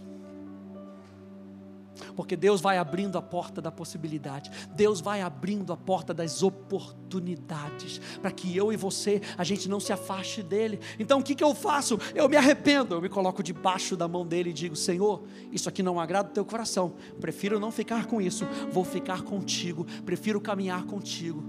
Porque 2.15 2.37
Deus 2.37 2.61
vai 2.61 2.79
abrindo 2.79 3.17
a 3.19 3.23
porta 3.23 3.61
da 3.61 3.71
possibilidade, 3.71 4.51
Deus 4.75 5.01
vai 5.01 5.23
abrindo 5.23 5.73
a 5.73 5.77
porta 5.77 6.13
das 6.13 6.43
oportunidades, 6.43 8.01
para 8.21 8.31
que 8.31 8.57
eu 8.57 8.73
e 8.73 8.77
você, 8.77 9.21
a 9.37 9.45
gente 9.45 9.69
não 9.69 9.81
se 9.81 9.93
afaste 9.93 10.43
dele. 10.43 10.81
Então 10.99 11.21
o 11.21 11.23
que, 11.23 11.35
que 11.35 11.45
eu 11.45 11.55
faço? 11.55 11.99
Eu 12.15 12.29
me 12.29 12.37
arrependo, 12.37 12.95
eu 12.95 13.01
me 13.01 13.09
coloco 13.09 13.43
debaixo 13.43 13.97
da 13.97 14.09
mão 14.09 14.27
dele 14.27 14.51
e 14.51 14.53
digo: 14.53 14.77
Senhor, 14.77 15.23
isso 15.53 15.69
aqui 15.69 15.83
não 15.83 16.01
agrada 16.01 16.29
o 16.29 16.33
teu 16.33 16.45
coração, 16.45 16.95
prefiro 17.21 17.59
não 17.61 17.71
ficar 17.71 18.07
com 18.07 18.21
isso, 18.21 18.47
vou 18.71 18.85
ficar 18.85 19.23
contigo, 19.23 19.87
prefiro 20.05 20.41
caminhar 20.41 20.85
contigo. 20.85 21.43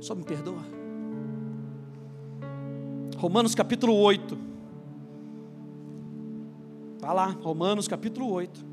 Só 0.00 0.14
me 0.14 0.24
perdoa. 0.24 0.64
Romanos 3.16 3.54
capítulo 3.54 3.94
8. 3.94 4.36
Vai 6.98 7.14
lá, 7.14 7.26
Romanos 7.26 7.86
capítulo 7.86 8.28
8. 8.30 8.71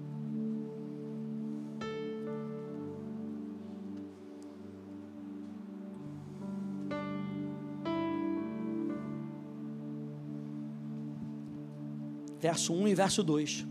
verso 12.39 12.73
1 12.73 12.87
e 12.87 12.95
verso 12.95 13.23
2. 13.23 13.65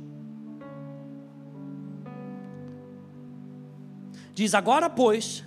Diz: 4.35 4.55
Agora, 4.55 4.89
pois, 4.89 5.45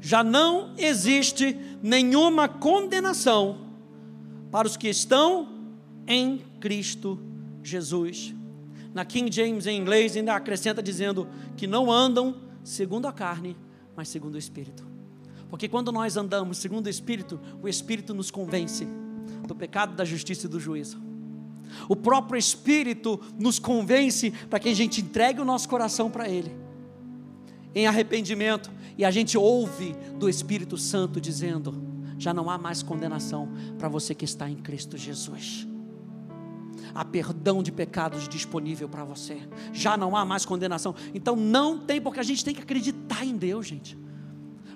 já 0.00 0.22
não 0.22 0.74
existe 0.78 1.58
nenhuma 1.82 2.48
condenação 2.48 3.58
para 4.50 4.68
os 4.68 4.76
que 4.76 4.88
estão 4.88 5.48
em 6.06 6.38
Cristo 6.60 7.20
Jesus. 7.62 8.32
Na 8.94 9.04
King 9.04 9.30
James, 9.30 9.66
em 9.66 9.78
inglês, 9.78 10.16
ainda 10.16 10.34
acrescenta 10.34 10.82
dizendo 10.82 11.28
que 11.56 11.66
não 11.66 11.90
andam 11.90 12.36
segundo 12.62 13.06
a 13.06 13.12
carne, 13.12 13.56
mas 13.94 14.08
segundo 14.08 14.36
o 14.36 14.38
Espírito. 14.38 14.86
Porque 15.50 15.68
quando 15.68 15.92
nós 15.92 16.16
andamos 16.16 16.58
segundo 16.58 16.86
o 16.86 16.90
Espírito, 16.90 17.40
o 17.62 17.68
Espírito 17.68 18.14
nos 18.14 18.30
convence 18.30 18.86
do 19.46 19.54
pecado, 19.54 19.94
da 19.94 20.04
justiça 20.04 20.46
e 20.46 20.48
do 20.48 20.58
juízo. 20.58 21.05
O 21.88 21.96
próprio 21.96 22.38
Espírito 22.38 23.20
nos 23.38 23.58
convence 23.58 24.30
para 24.48 24.58
que 24.58 24.68
a 24.68 24.74
gente 24.74 25.00
entregue 25.00 25.40
o 25.40 25.44
nosso 25.44 25.68
coração 25.68 26.10
para 26.10 26.28
Ele, 26.28 26.54
em 27.74 27.86
arrependimento, 27.86 28.70
e 28.98 29.04
a 29.04 29.10
gente 29.10 29.36
ouve 29.36 29.94
do 30.18 30.28
Espírito 30.28 30.76
Santo 30.78 31.20
dizendo: 31.20 31.74
já 32.18 32.32
não 32.32 32.48
há 32.48 32.56
mais 32.56 32.82
condenação 32.82 33.48
para 33.78 33.88
você 33.88 34.14
que 34.14 34.24
está 34.24 34.48
em 34.48 34.56
Cristo 34.56 34.96
Jesus. 34.96 35.66
Há 36.94 37.04
perdão 37.04 37.62
de 37.62 37.70
pecados 37.70 38.26
disponível 38.26 38.88
para 38.88 39.04
você. 39.04 39.38
Já 39.72 39.98
não 39.98 40.16
há 40.16 40.24
mais 40.24 40.46
condenação. 40.46 40.94
Então 41.14 41.36
não 41.36 41.78
tem, 41.78 42.00
porque 42.00 42.18
a 42.18 42.22
gente 42.22 42.42
tem 42.42 42.54
que 42.54 42.62
acreditar 42.62 43.22
em 43.22 43.36
Deus, 43.36 43.66
gente. 43.66 43.98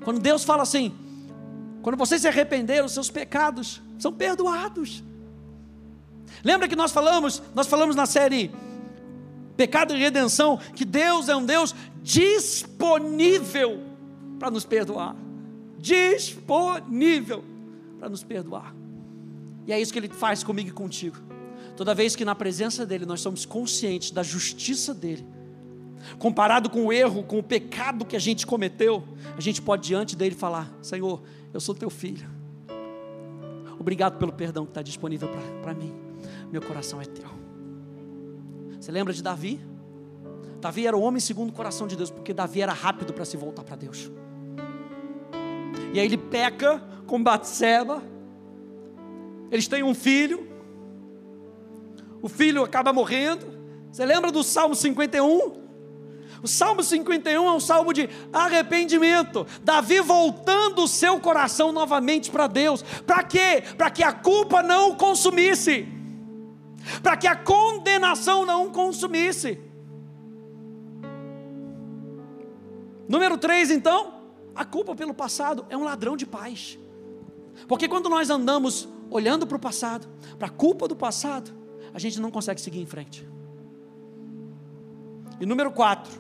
Quando 0.05 0.21
Deus 0.21 0.45
fala 0.45 0.63
assim, 0.63 0.95
quando 1.81 1.97
você 1.97 2.19
se 2.19 2.29
arrepender, 2.29 2.85
os 2.85 2.93
seus 2.93 3.11
pecados 3.11 3.81
são 3.99 4.13
perdoados. 4.13 5.03
Lembra 6.45 6.69
que 6.69 6.77
nós 6.77 6.93
falamos, 6.93 7.43
nós 7.55 7.67
falamos 7.67 7.95
na 7.97 8.07
série 8.07 8.51
Pecado 9.57 9.95
e 9.95 9.99
Redenção, 9.99 10.59
que 10.75 10.85
Deus 10.85 11.29
é 11.29 11.37
um 11.37 11.45
Deus 11.45 11.75
disponível 12.03 13.81
para 14.39 14.51
nos 14.51 14.65
perdoar. 14.65 15.15
Disponível 15.79 17.45
para 17.99 18.09
nos 18.09 18.23
perdoar. 18.23 18.75
E 19.67 19.73
é 19.73 19.81
isso 19.81 19.93
que 19.93 19.99
Ele 19.99 20.09
faz 20.09 20.43
comigo 20.43 20.71
e 20.71 20.73
contigo. 20.73 21.17
Toda 21.77 21.95
vez 21.95 22.17
que 22.17 22.25
na 22.25 22.35
presença 22.35 22.85
dEle 22.87 23.07
nós 23.07 23.21
somos 23.21 23.45
conscientes 23.45 24.11
da 24.11 24.23
justiça 24.23 24.93
dEle, 24.95 25.27
comparado 26.19 26.69
com 26.71 26.87
o 26.87 26.93
erro, 26.93 27.23
com 27.23 27.39
o 27.39 27.43
pecado 27.43 28.05
que 28.05 28.17
a 28.17 28.19
gente 28.19 28.47
cometeu, 28.47 29.05
a 29.37 29.41
gente 29.41 29.61
pode 29.61 29.87
diante 29.87 30.17
dele 30.17 30.35
falar: 30.35 30.71
Senhor, 30.83 31.23
eu 31.53 31.61
sou 31.61 31.75
teu 31.75 31.91
filho. 31.91 32.29
Obrigado 33.79 34.19
pelo 34.19 34.33
perdão 34.33 34.65
que 34.65 34.71
está 34.71 34.83
disponível 34.83 35.29
para 35.63 35.73
mim. 35.73 36.10
Meu 36.51 36.61
coração 36.61 37.01
é 37.01 37.05
teu. 37.05 37.29
Você 38.79 38.91
lembra 38.91 39.13
de 39.13 39.23
Davi? 39.23 39.61
Davi 40.61 40.87
era 40.87 40.97
o 40.97 41.01
homem 41.01 41.21
segundo 41.21 41.51
o 41.51 41.53
coração 41.53 41.87
de 41.87 41.97
Deus, 41.97 42.11
porque 42.11 42.35
Davi 42.35 42.61
era 42.61 42.73
rápido 42.73 43.13
para 43.13 43.25
se 43.25 43.37
voltar 43.37 43.63
para 43.63 43.77
Deus. 43.77 44.11
E 45.93 45.99
aí 45.99 46.07
ele 46.07 46.19
peca 46.19 46.83
com 47.07 47.23
Batseba. 47.23 48.03
Eles 49.51 49.67
têm 49.67 49.83
um 49.83 49.95
filho. 49.95 50.49
O 52.23 52.29
filho 52.29 52.63
acaba 52.63 52.93
morrendo. 52.93 53.47
Você 53.91 54.05
lembra 54.05 54.31
do 54.31 54.43
Salmo 54.43 54.75
51? 54.75 55.61
O 56.43 56.49
Salmo 56.49 56.83
51 56.83 57.45
é 57.45 57.53
um 57.53 57.61
salmo 57.61 57.93
de 57.93 58.09
arrependimento. 58.33 59.47
Davi 59.63 60.01
voltando 60.01 60.85
o 60.85 60.89
seu 60.89 61.21
coração 61.21 61.71
novamente 61.73 62.31
para 62.31 62.47
Deus. 62.47 62.83
Para 63.07 63.23
quê? 63.23 63.63
Para 63.77 63.91
que 63.91 64.03
a 64.03 64.13
culpa 64.13 64.63
não 64.63 64.91
o 64.91 64.97
consumisse. 64.97 66.00
Para 67.03 67.17
que 67.17 67.27
a 67.27 67.37
condenação 67.37 68.47
não 68.47 68.71
consumisse. 68.71 69.61
Número 73.09 73.37
3, 73.37 73.71
então, 73.71 74.15
a 74.55 74.65
culpa 74.65 74.95
pelo 74.95 75.13
passado 75.13 75.67
é 75.69 75.77
um 75.77 75.85
ladrão 75.85 76.17
de 76.17 76.27
paz. 76.27 76.79
Porque 77.67 77.89
quando 77.89 78.09
nós 78.09 78.31
andamos 78.31 78.89
olhando 79.11 79.47
para 79.47 79.57
o 79.57 79.61
passado, 79.61 80.09
para 80.39 80.49
a 80.49 80.51
culpa 80.51 80.87
do 80.87 80.97
passado, 80.97 81.51
a 81.93 81.99
gente 81.99 82.21
não 82.21 82.31
consegue 82.31 82.61
seguir 82.61 82.81
em 82.81 82.87
frente. 82.87 83.29
E 85.41 85.47
número 85.47 85.73
4, 85.73 86.13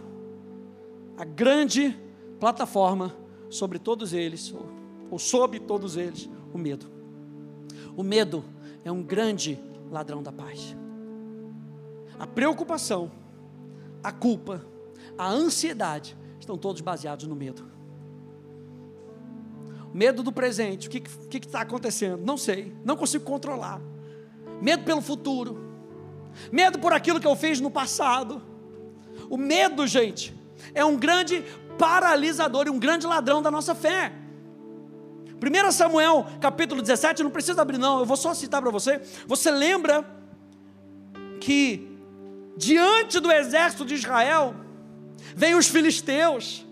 a 1.17 1.25
grande 1.25 1.97
plataforma 2.39 3.15
sobre 3.49 3.79
todos 3.79 4.13
eles, 4.13 4.53
ou, 4.53 4.67
ou 5.11 5.19
sobre 5.19 5.61
todos 5.61 5.97
eles, 5.97 6.29
o 6.53 6.59
medo. 6.59 6.87
O 7.97 8.03
medo 8.03 8.45
é 8.85 8.91
um 8.91 9.03
grande 9.03 9.59
ladrão 9.91 10.23
da 10.23 10.33
paz. 10.33 10.77
A 12.19 12.27
preocupação, 12.27 13.11
a 14.03 14.13
culpa, 14.13 14.65
a 15.17 15.29
ansiedade 15.29 16.17
estão 16.39 16.57
todos 16.57 16.81
baseados 16.81 17.27
no 17.27 17.35
medo. 17.35 17.65
Medo 19.93 20.23
do 20.23 20.33
presente, 20.33 20.89
o 20.89 20.91
que 20.91 21.39
está 21.39 21.63
acontecendo? 21.63 22.25
Não 22.25 22.37
sei, 22.37 22.73
não 22.85 22.97
consigo 22.97 23.25
controlar. 23.25 23.81
Medo 24.61 24.85
pelo 24.85 25.01
futuro, 25.01 25.59
medo 26.53 26.79
por 26.79 26.93
aquilo 26.93 27.19
que 27.19 27.27
eu 27.27 27.35
fiz 27.35 27.61
no 27.61 27.71
passado. 27.71 28.43
O 29.29 29.37
medo, 29.37 29.87
gente, 29.87 30.35
é 30.75 30.85
um 30.85 30.97
grande 30.97 31.45
paralisador 31.79 32.67
e 32.67 32.71
um 32.71 32.79
grande 32.79 33.07
ladrão 33.07 33.43
da 33.43 33.51
nossa 33.51 33.75
fé. 33.75 34.13
1 35.43 35.73
Samuel 35.73 36.27
capítulo 36.41 36.83
17, 36.83 37.23
não 37.23 37.31
precisa 37.31 37.63
abrir, 37.63 37.79
não, 37.79 38.01
eu 38.01 38.07
vou 38.07 38.17
só 38.17 38.35
citar 38.35 38.61
para 38.61 38.71
você. 38.71 39.01
Você 39.27 39.51
lembra 39.51 40.05
que 41.41 41.89
diante 42.57 43.19
do 43.21 43.33
exército 43.33 43.85
de 43.85 43.95
Israel 43.95 44.55
vem 45.35 45.55
os 45.55 45.67
filisteus, 45.67 46.67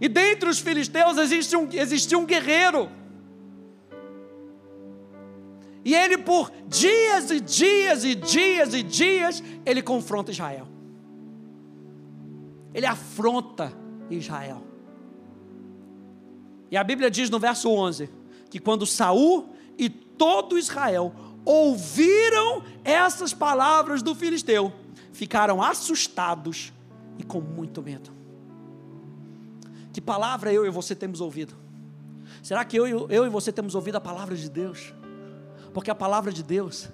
e 0.00 0.08
dentre 0.08 0.48
os 0.48 0.58
filisteus 0.58 1.16
existe 1.18 1.56
um, 1.56 1.68
existia 1.72 2.18
um 2.18 2.26
guerreiro, 2.26 2.90
e 5.84 5.94
ele 5.94 6.18
por 6.18 6.52
dias 6.68 7.30
e 7.30 7.40
dias 7.40 8.04
e 8.04 8.14
dias 8.14 8.74
e 8.74 8.82
dias, 8.82 9.42
ele 9.66 9.82
confronta 9.82 10.30
Israel 10.30 10.72
ele 12.74 12.86
afronta 12.86 13.72
Israel. 14.10 14.62
E 16.72 16.76
a 16.78 16.82
Bíblia 16.82 17.10
diz 17.10 17.28
no 17.28 17.38
verso 17.38 17.68
11 17.68 18.08
que 18.48 18.58
quando 18.58 18.86
Saul 18.86 19.54
e 19.76 19.90
todo 19.90 20.58
Israel 20.58 21.14
ouviram 21.44 22.62
essas 22.82 23.34
palavras 23.34 24.02
do 24.02 24.14
filisteu, 24.14 24.72
ficaram 25.12 25.62
assustados 25.62 26.72
e 27.18 27.22
com 27.22 27.42
muito 27.42 27.82
medo. 27.82 28.10
Que 29.92 30.00
palavra 30.00 30.50
eu 30.50 30.64
e 30.64 30.70
você 30.70 30.94
temos 30.94 31.20
ouvido? 31.20 31.54
Será 32.42 32.64
que 32.64 32.78
eu, 32.78 32.86
eu 33.10 33.26
e 33.26 33.28
você 33.28 33.52
temos 33.52 33.74
ouvido 33.74 33.96
a 33.96 34.00
palavra 34.00 34.34
de 34.34 34.48
Deus? 34.48 34.94
Porque 35.74 35.90
a 35.90 35.94
palavra 35.94 36.32
de 36.32 36.42
Deus, 36.42 36.88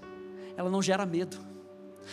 ela 0.56 0.68
não 0.68 0.82
gera 0.82 1.06
medo. 1.06 1.38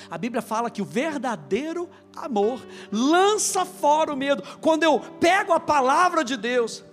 A 0.07 0.19
Bíblia 0.19 0.43
fala 0.43 0.69
que 0.69 0.83
o 0.83 0.85
verdadeiro 0.85 1.89
amor 2.15 2.63
lança 2.91 3.65
fora 3.65 4.13
o 4.13 4.15
medo. 4.15 4.43
Quando 4.61 4.83
eu 4.83 4.99
pego 4.99 5.51
a 5.51 5.59
palavra 5.59 6.23
de 6.23 6.37
Deus, 6.37 6.83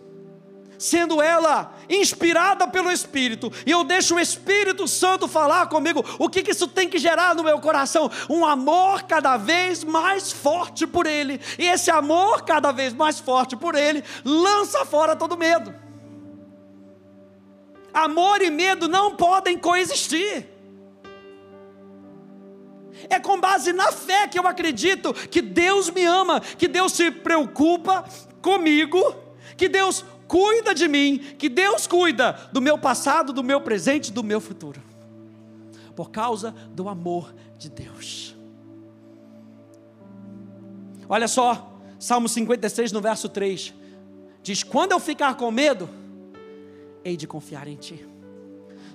sendo 0.83 1.23
ela 1.23 1.73
inspirada 1.89 2.67
pelo 2.67 2.91
Espírito, 2.91 3.53
e 3.65 3.71
eu 3.71 3.85
deixo 3.85 4.17
o 4.17 4.21
Espírito 4.21 4.89
Santo 4.89 5.29
falar 5.29 5.69
comigo, 5.69 6.05
o 6.19 6.29
que, 6.29 6.43
que 6.43 6.51
isso 6.51 6.67
tem 6.67 6.89
que 6.89 6.99
gerar 6.99 7.37
no 7.37 7.45
meu 7.45 7.61
coração? 7.61 8.11
Um 8.29 8.45
amor 8.45 9.05
cada 9.05 9.37
vez 9.37 9.85
mais 9.85 10.33
forte 10.33 10.85
por 10.85 11.07
Ele, 11.07 11.41
e 11.57 11.67
esse 11.67 11.89
amor 11.89 12.43
cada 12.43 12.73
vez 12.73 12.93
mais 12.93 13.21
forte 13.21 13.55
por 13.55 13.77
Ele 13.77 14.03
lança 14.25 14.85
fora 14.85 15.15
todo 15.15 15.39
medo. 15.39 15.73
Amor 17.95 18.43
e 18.43 18.51
medo 18.51 18.89
não 18.89 19.15
podem 19.15 19.57
coexistir. 19.57 20.49
É 23.09 23.21
com 23.21 23.39
base 23.39 23.73
na 23.73 23.93
fé 23.93 24.27
que 24.27 24.39
eu 24.39 24.49
acredito 24.49 25.15
que 25.15 25.41
Deus 25.41 25.91
me 25.91 26.05
ama, 26.05 26.41
que 26.41 26.67
Deus 26.67 26.93
se 26.93 27.11
preocupa 27.11 28.05
comigo, 28.41 29.15
que 29.57 29.69
Deus 29.69 30.05
cuida 30.33 30.75
de 30.75 30.89
mim, 30.89 31.19
que 31.19 31.51
Deus 31.51 31.87
cuida 31.87 32.33
do 32.51 32.63
meu 32.63 32.79
passado, 32.79 33.35
do 33.35 33.45
meu 33.45 33.61
presente, 33.61 34.11
do 34.11 34.25
meu 34.25 34.41
futuro. 34.41 34.83
Por 35.95 36.11
causa 36.11 36.53
do 36.71 36.89
amor 36.89 37.35
de 37.59 37.69
Deus. 37.69 38.35
Olha 41.07 41.29
só, 41.29 41.79
Salmo 41.99 42.31
56, 42.31 42.93
no 42.93 43.03
verso 43.03 43.29
3, 43.29 43.75
diz: 44.43 44.63
Quando 44.63 44.93
eu 44.93 44.99
ficar 44.99 45.37
com 45.37 45.51
medo, 45.51 45.87
hei 47.05 47.15
de 47.15 47.27
confiar 47.27 47.69
em 47.69 47.77
Ti. 47.77 48.09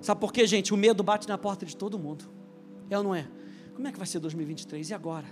Sabe 0.02 0.19
por 0.19 0.34
quê, 0.34 0.47
gente? 0.47 0.73
O 0.73 0.78
medo 0.78 1.04
bate 1.04 1.28
na 1.28 1.38
porta 1.38 1.67
de 1.67 1.78
todo 1.78 2.00
mundo. 2.00 2.26
É 2.89 2.97
ou 2.97 3.04
não 3.04 3.13
é? 3.13 3.28
Como 3.76 3.88
é 3.88 3.91
que 3.91 4.00
vai 4.00 4.08
ser 4.08 4.17
2023? 4.19 4.89
E 4.89 4.93
agora? 4.95 5.28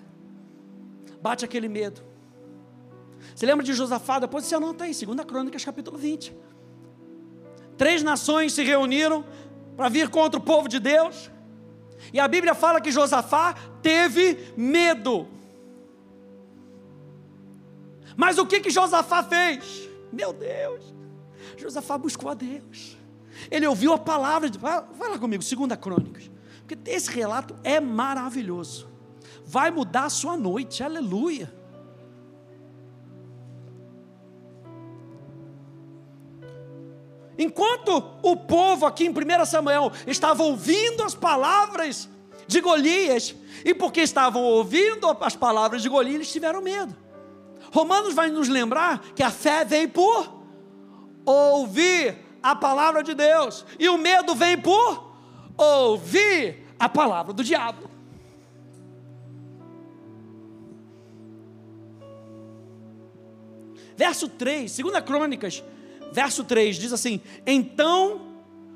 Bate 1.19 1.43
aquele 1.43 1.67
medo. 1.67 2.03
Você 3.33 3.45
lembra 3.45 3.63
de 3.63 3.73
Josafá? 3.73 4.19
Depois 4.19 4.45
você 4.45 4.55
anota 4.55 4.83
aí, 4.83 4.91
2 4.93 5.25
Crônicas, 5.25 5.63
capítulo 5.63 5.97
20. 5.97 6.35
Três 7.77 8.03
nações 8.03 8.53
se 8.53 8.63
reuniram 8.63 9.25
para 9.75 9.89
vir 9.89 10.09
contra 10.09 10.39
o 10.39 10.43
povo 10.43 10.67
de 10.67 10.79
Deus. 10.79 11.29
E 12.13 12.19
a 12.19 12.27
Bíblia 12.27 12.53
fala 12.53 12.79
que 12.79 12.91
Josafá 12.91 13.55
teve 13.81 14.53
medo. 14.55 15.27
Mas 18.15 18.37
o 18.37 18.45
que 18.45 18.61
que 18.61 18.69
Josafá 18.69 19.23
fez? 19.23 19.89
Meu 20.11 20.31
Deus, 20.31 20.93
Josafá 21.57 21.97
buscou 21.97 22.29
a 22.29 22.33
Deus. 22.33 22.97
Ele 23.51 23.67
ouviu 23.67 23.91
a 23.93 23.97
palavra, 23.97 24.49
de, 24.49 24.57
vai, 24.57 24.81
lá 24.97 25.19
comigo, 25.19 25.43
segunda 25.43 25.75
Crônicas. 25.75 26.31
Porque 26.65 26.89
esse 26.89 27.11
relato 27.11 27.55
é 27.63 27.79
maravilhoso. 27.79 28.87
Vai 29.45 29.69
mudar 29.69 30.05
a 30.05 30.09
sua 30.09 30.37
noite, 30.37 30.81
aleluia. 30.81 31.53
Enquanto 37.37 38.03
o 38.21 38.35
povo 38.35 38.85
aqui 38.85 39.05
em 39.05 39.09
1 39.09 39.45
Samuel 39.45 39.91
estava 40.07 40.43
ouvindo 40.43 41.03
as 41.03 41.13
palavras 41.13 42.09
de 42.47 42.61
Golias, 42.61 43.35
e 43.63 43.73
porque 43.73 44.01
estavam 44.01 44.43
ouvindo 44.43 45.07
as 45.19 45.35
palavras 45.35 45.81
de 45.81 45.89
Golias, 45.89 46.15
eles 46.15 46.31
tiveram 46.31 46.61
medo. 46.61 46.95
Romanos 47.71 48.13
vai 48.13 48.29
nos 48.29 48.47
lembrar 48.47 48.99
que 49.15 49.23
a 49.23 49.31
fé 49.31 49.65
vem 49.65 49.87
por 49.87 50.33
ouvir 51.25 52.17
a 52.41 52.55
palavra 52.55 53.03
de 53.03 53.13
Deus, 53.13 53.65
e 53.79 53.89
o 53.89 53.97
medo 53.97 54.35
vem 54.35 54.57
por 54.57 55.15
ouvir 55.57 56.65
a 56.79 56.87
palavra 56.87 57.33
do 57.33 57.43
diabo. 57.43 57.89
Verso 63.97 64.27
3, 64.27 64.77
2 64.77 64.99
Crônicas 65.01 65.63
verso 66.11 66.43
3 66.43 66.75
diz 66.77 66.93
assim: 66.93 67.21
Então 67.45 68.21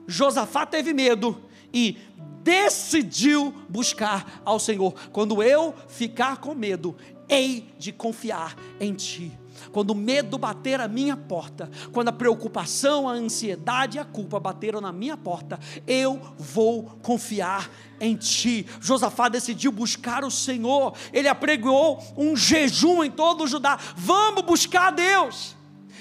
Josafá 0.07 0.65
teve 0.65 0.93
medo 0.93 1.41
e 1.73 1.97
decidiu 2.43 3.53
buscar 3.69 4.41
ao 4.43 4.59
Senhor. 4.59 4.93
Quando 5.11 5.43
eu 5.43 5.73
ficar 5.87 6.37
com 6.37 6.55
medo, 6.55 6.95
hei 7.27 7.69
de 7.77 7.91
confiar 7.91 8.55
em 8.79 8.93
Ti. 8.93 9.31
Quando 9.71 9.91
o 9.91 9.95
medo 9.95 10.37
bater 10.37 10.79
a 10.79 10.87
minha 10.87 11.15
porta, 11.15 11.69
quando 11.91 12.07
a 12.07 12.13
preocupação, 12.13 13.07
a 13.07 13.11
ansiedade 13.11 13.97
e 13.97 13.99
a 13.99 14.05
culpa 14.05 14.39
bateram 14.39 14.79
na 14.81 14.91
minha 14.91 15.17
porta, 15.17 15.59
eu 15.85 16.19
vou 16.37 16.83
confiar 17.03 17.69
em 17.99 18.15
ti. 18.15 18.65
Josafá 18.79 19.27
decidiu 19.27 19.71
buscar 19.71 20.23
o 20.23 20.31
Senhor, 20.31 20.93
ele 21.11 21.27
apregoou 21.27 22.01
um 22.17 22.35
jejum 22.35 23.03
em 23.03 23.11
todo 23.11 23.43
o 23.43 23.47
Judá. 23.47 23.77
Vamos 23.95 24.43
buscar 24.43 24.91
Deus. 24.91 25.58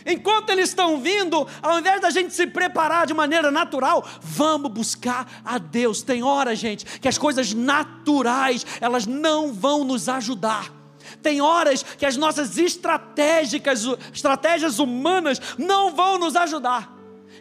Enquanto 0.09 0.49
eles 0.49 0.71
estão 0.71 0.99
vindo, 0.99 1.47
ao 1.61 1.79
invés 1.79 2.01
da 2.01 2.09
gente 2.09 2.33
se 2.33 2.47
preparar 2.47 3.07
de 3.07 3.13
maneira 3.13 3.51
natural, 3.51 4.03
vamos 4.23 4.73
buscar 4.73 5.43
a 5.45 5.59
Deus. 5.59 6.01
Tem 6.01 6.23
hora, 6.23 6.57
gente, 6.57 6.99
que 6.99 7.07
as 7.07 7.19
coisas 7.19 7.53
naturais, 7.53 8.65
elas 8.81 9.07
não 9.07 9.53
vão 9.53 9.85
nos 9.85 10.09
ajudar. 10.09 10.73
Tem 11.23 11.43
horas 11.43 11.83
que 11.83 12.07
as 12.07 12.17
nossas 12.17 12.57
estratégicas, 12.57 13.85
estratégias 14.13 14.79
humanas 14.79 15.41
não 15.59 15.95
vão 15.95 16.19
nos 16.19 16.35
ajudar. 16.37 16.91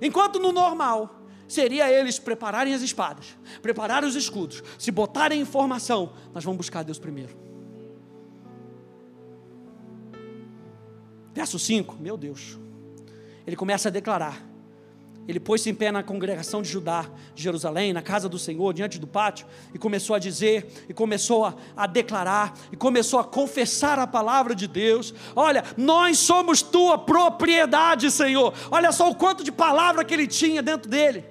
Enquanto 0.02 0.38
no 0.38 0.52
normal 0.52 1.22
seria 1.48 1.90
eles 1.90 2.20
prepararem 2.20 2.74
as 2.74 2.82
espadas, 2.82 3.38
prepararem 3.62 4.10
os 4.10 4.16
escudos, 4.16 4.62
se 4.78 4.92
botarem 4.92 5.40
em 5.40 5.46
formação, 5.46 6.12
nós 6.34 6.44
vamos 6.44 6.58
buscar 6.58 6.84
Deus 6.84 7.00
primeiro. 7.00 7.47
Verso 11.38 11.60
5, 11.60 11.98
meu 12.00 12.18
Deus. 12.18 12.58
Ele 13.46 13.56
começa 13.56 13.90
a 13.90 13.92
declarar. 13.92 14.42
Ele 15.28 15.40
pôs-se 15.40 15.70
em 15.70 15.76
pé 15.76 15.92
na 15.92 16.02
congregação 16.02 16.64
de 16.64 16.68
Judá, 16.68 17.06
de 17.36 17.44
Jerusalém, 17.44 17.94
na 17.94 18.02
casa 18.02 18.28
do 18.28 18.40
Senhor, 18.40 18.74
diante 18.74 18.98
do 18.98 19.06
pátio, 19.06 19.46
e 19.72 19.78
começou 19.78 20.16
a 20.16 20.20
dizer, 20.20 20.66
e 20.90 20.96
começou 20.96 21.46
a, 21.46 21.54
a 21.76 21.86
declarar, 21.86 22.58
e 22.72 22.76
começou 22.76 23.20
a 23.20 23.24
confessar 23.24 24.00
a 24.00 24.08
palavra 24.08 24.56
de 24.56 24.68
Deus. 24.68 25.14
Olha, 25.36 25.64
nós 25.78 26.18
somos 26.18 26.64
tua 26.64 26.98
propriedade, 26.98 28.10
Senhor. 28.10 28.52
Olha 28.72 28.92
só 28.92 29.08
o 29.08 29.14
quanto 29.14 29.44
de 29.44 29.52
palavra 29.52 30.04
que 30.04 30.16
ele 30.16 30.26
tinha 30.26 30.64
dentro 30.64 30.90
dele. 30.90 31.24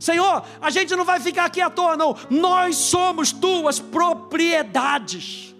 Senhor, 0.00 0.42
a 0.60 0.70
gente 0.70 0.96
não 0.96 1.04
vai 1.04 1.20
ficar 1.20 1.44
aqui 1.44 1.60
à 1.60 1.70
toa, 1.70 1.96
não. 1.96 2.16
Nós 2.28 2.74
somos 2.74 3.30
tuas 3.30 3.78
propriedades. 3.78 5.54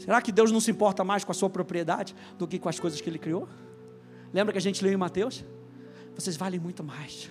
Será 0.00 0.22
que 0.22 0.32
Deus 0.32 0.50
não 0.50 0.60
se 0.60 0.70
importa 0.70 1.04
mais 1.04 1.24
com 1.24 1.30
a 1.30 1.34
sua 1.34 1.50
propriedade 1.50 2.16
do 2.38 2.48
que 2.48 2.58
com 2.58 2.70
as 2.70 2.80
coisas 2.80 3.00
que 3.00 3.08
Ele 3.08 3.18
criou? 3.18 3.46
Lembra 4.32 4.52
que 4.52 4.58
a 4.58 4.62
gente 4.62 4.82
leu 4.82 4.94
em 4.94 4.96
Mateus? 4.96 5.44
Vocês 6.14 6.36
valem 6.38 6.58
muito 6.58 6.82
mais. 6.82 7.30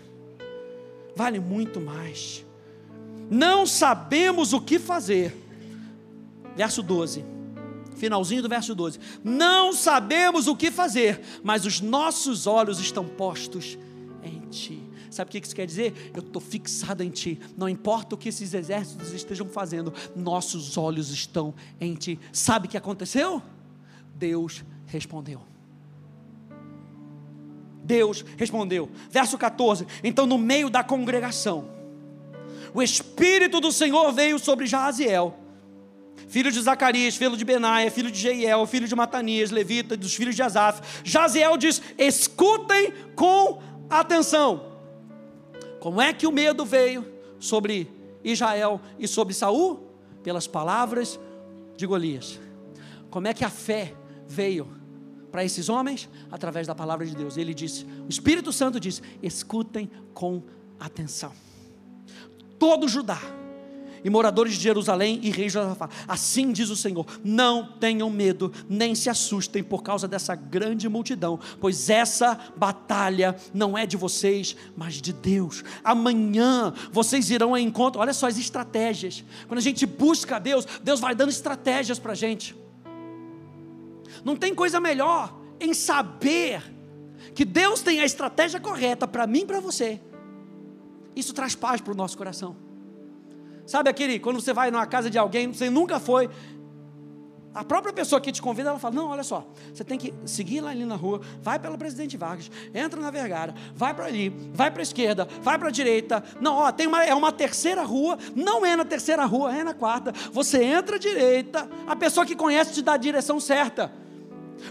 Valem 1.16 1.42
muito 1.42 1.82
mais. 1.82 2.46
Não 3.30 3.66
sabemos 3.66 4.54
o 4.54 4.62
que 4.62 4.78
fazer. 4.78 5.36
Verso 6.56 6.84
12. 6.84 7.26
Finalzinho 7.96 8.44
do 8.44 8.50
verso 8.50 8.76
12. 8.76 9.00
Não 9.24 9.74
sabemos 9.74 10.48
o 10.48 10.56
que 10.56 10.70
fazer, 10.70 11.22
mas 11.44 11.66
os 11.66 11.82
nossos 11.82 12.46
olhos 12.46 12.80
estão 12.80 13.04
postos 13.04 13.80
em 14.24 14.42
Ti. 14.50 14.89
Sabe 15.10 15.30
o 15.30 15.32
que 15.32 15.46
isso 15.46 15.56
quer 15.56 15.66
dizer? 15.66 16.12
Eu 16.14 16.22
estou 16.22 16.42
fixado 16.42 17.04
em 17.04 17.10
Ti. 17.10 17.40
Não 17.58 17.68
importa 17.68 18.16
o 18.16 18.18
que 18.18 18.30
esses 18.30 18.54
exércitos 18.54 19.14
estejam 19.14 19.48
fazendo, 19.48 19.94
nossos 20.16 20.78
olhos 20.78 21.10
estão 21.12 21.54
em 21.80 21.96
Ti. 21.96 22.20
Sabe 22.32 22.68
o 22.68 22.70
que 22.70 22.78
aconteceu? 22.78 23.42
Deus 24.16 24.64
respondeu. 24.86 25.42
Deus 27.84 28.24
respondeu. 28.38 28.90
Verso 29.10 29.38
14. 29.38 29.88
Então, 30.04 30.28
no 30.28 30.38
meio 30.38 30.70
da 30.70 30.84
congregação, 30.84 31.70
o 32.74 32.84
Espírito 32.84 33.60
do 33.60 33.72
Senhor 33.72 34.12
veio 34.12 34.38
sobre 34.38 34.68
Jaziel, 34.68 35.36
filho 36.28 36.52
de 36.52 36.62
Zacarias, 36.62 37.16
filho 37.16 37.36
de 37.36 37.44
Benaia, 37.44 37.90
filho 37.90 38.12
de 38.12 38.20
Jeiel, 38.20 38.66
filho 38.68 38.88
de 38.88 38.96
Matanias, 38.96 39.50
levita, 39.50 39.98
dos 39.98 40.14
filhos 40.14 40.36
de 40.36 40.44
Asaf. 40.44 40.82
Jaziel 41.04 41.58
diz: 41.58 41.82
escutem 41.98 42.94
com 43.16 43.60
atenção. 43.90 44.69
Como 45.80 46.02
é 46.02 46.14
que 46.14 46.28
o 46.28 46.32
medo 46.32 46.66
veio 46.66 47.06
sobre 47.40 47.90
Israel 48.24 48.82
e 48.98 49.08
sobre 49.08 49.34
Saul? 49.34 49.88
Pelas 50.24 50.48
palavras 50.48 51.20
de 51.78 51.86
Golias. 51.88 52.40
Como 53.10 53.28
é 53.28 53.34
que 53.34 53.46
a 53.46 53.50
fé 53.50 53.96
veio 54.28 54.68
para 55.32 55.44
esses 55.46 55.70
homens? 55.70 56.10
Através 56.30 56.68
da 56.68 56.76
palavra 56.76 57.06
de 57.06 57.16
Deus. 57.16 57.38
Ele 57.38 57.54
disse, 57.54 57.86
o 57.86 58.10
Espírito 58.10 58.52
Santo 58.52 58.80
disse: 58.80 59.02
escutem 59.24 59.90
com 60.14 60.44
atenção. 60.80 61.32
Todo 62.58 62.88
Judá 62.88 63.39
e 64.04 64.10
moradores 64.10 64.54
de 64.54 64.62
Jerusalém 64.62 65.20
e 65.24 65.30
rei 65.30 65.50
Josafá. 65.50 65.90
Assim 66.08 66.52
diz 66.52 66.70
o 66.70 66.76
Senhor: 66.76 67.06
não 67.24 67.74
tenham 67.80 68.10
medo, 68.10 68.52
nem 68.68 68.96
se 68.96 69.10
assustem 69.10 69.64
por 69.64 69.84
causa 69.84 70.08
dessa 70.08 70.36
grande 70.36 70.88
multidão, 70.88 71.40
pois 71.60 71.90
essa 71.90 72.40
batalha 72.56 73.36
não 73.54 73.78
é 73.78 73.86
de 73.86 73.98
vocês, 73.98 74.56
mas 74.76 74.96
de 74.96 75.14
Deus. 75.14 75.64
Amanhã 75.84 76.74
vocês 76.92 77.30
irão 77.30 77.50
ao 77.50 77.58
encontro. 77.58 78.02
Olha 78.02 78.14
só 78.14 78.28
as 78.28 78.38
estratégias. 78.38 79.24
Quando 79.48 79.60
a 79.60 79.64
gente 79.64 79.86
busca 79.86 80.38
a 80.38 80.40
Deus, 80.40 80.66
Deus 80.84 81.00
vai 81.00 81.16
dando 81.16 81.30
estratégias 81.30 82.00
para 82.00 82.14
a 82.14 82.16
gente. 82.16 82.56
Não 84.24 84.36
tem 84.36 84.54
coisa 84.54 84.80
melhor 84.80 85.38
em 85.60 85.74
saber 85.74 86.62
que 87.34 87.46
Deus 87.46 87.82
tem 87.82 88.02
a 88.02 88.06
estratégia 88.06 88.60
correta 88.60 89.08
para 89.08 89.28
mim 89.28 89.42
e 89.42 89.46
para 89.46 89.60
você. 89.60 90.02
Isso 91.16 91.34
traz 91.34 91.56
paz 91.56 91.82
para 91.82 91.94
o 91.94 91.96
nosso 91.96 92.18
coração. 92.18 92.69
Sabe 93.70 93.88
aquele, 93.88 94.18
quando 94.18 94.42
você 94.42 94.52
vai 94.52 94.72
numa 94.72 94.88
casa 94.88 95.12
de 95.12 95.18
alguém, 95.20 95.54
você 95.54 95.70
nunca 95.70 96.00
foi, 96.00 96.28
a 97.54 97.64
própria 97.64 97.94
pessoa 97.94 98.20
que 98.20 98.32
te 98.32 98.42
convida, 98.42 98.70
ela 98.70 98.80
fala: 98.80 98.96
Não, 98.96 99.10
olha 99.10 99.24
só, 99.24 99.48
você 99.72 99.84
tem 99.84 99.96
que 99.96 100.12
seguir 100.26 100.60
lá 100.60 100.72
ali 100.72 100.86
na 100.86 100.96
rua, 100.96 101.22
vai 101.40 101.60
pela 101.60 101.78
Presidente 101.78 102.18
Vargas, 102.18 102.50
entra 102.74 103.00
na 103.00 103.12
Vergara, 103.12 103.54
vai 103.76 103.94
para 103.94 104.06
ali, 104.06 104.30
vai 104.56 104.72
para 104.72 104.82
a 104.82 104.84
esquerda, 104.84 105.28
vai 105.44 105.60
para 105.60 105.68
a 105.68 105.72
direita. 105.72 106.24
Não, 106.42 106.56
ó, 106.56 106.72
tem 106.72 106.88
uma, 106.88 107.04
é 107.04 107.14
uma 107.14 107.32
terceira 107.32 107.84
rua, 107.84 108.18
não 108.36 108.66
é 108.66 108.76
na 108.76 108.86
terceira 108.86 109.24
rua, 109.26 109.56
é 109.56 109.64
na 109.64 109.76
quarta. 109.76 110.12
Você 110.32 110.64
entra 110.64 110.96
à 110.96 111.00
direita, 111.00 111.70
a 111.86 111.96
pessoa 111.96 112.26
que 112.26 112.36
conhece 112.36 112.74
te 112.74 112.82
dá 112.82 112.94
a 112.94 112.98
direção 112.98 113.40
certa. 113.40 113.94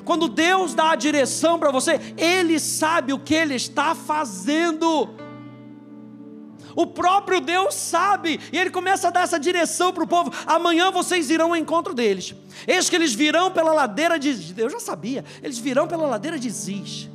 Quando 0.04 0.28
Deus 0.28 0.74
dá 0.74 0.90
a 0.90 0.96
direção 0.96 1.56
para 1.56 1.70
você, 1.70 2.00
Ele 2.16 2.58
sabe 2.58 3.12
o 3.12 3.18
que 3.20 3.32
Ele 3.32 3.54
está 3.54 3.94
fazendo. 3.94 5.27
O 6.74 6.87
próprio 6.87 7.40
Deus 7.40 7.74
sabe, 7.74 8.40
e 8.52 8.59
ele 8.59 8.70
começa 8.70 9.09
a 9.09 9.11
dar 9.11 9.22
essa 9.22 9.38
direção 9.38 9.92
para 9.92 10.04
o 10.04 10.07
povo. 10.07 10.33
Amanhã 10.46 10.90
vocês 10.90 11.31
irão 11.31 11.48
ao 11.48 11.57
encontro 11.57 11.94
deles. 11.94 12.35
Eis 12.66 12.88
que 12.88 12.96
eles 12.96 13.14
virão 13.14 13.50
pela 13.50 13.72
ladeira 13.72 14.18
de. 14.18 14.54
Eu 14.57 14.70
já 14.70 14.81
sabia, 14.81 15.24
eles 15.42 15.59
virão 15.59 15.87
pela 15.87 16.07
ladeira 16.07 16.38
de 16.38 16.50
Ziz. 16.50 17.09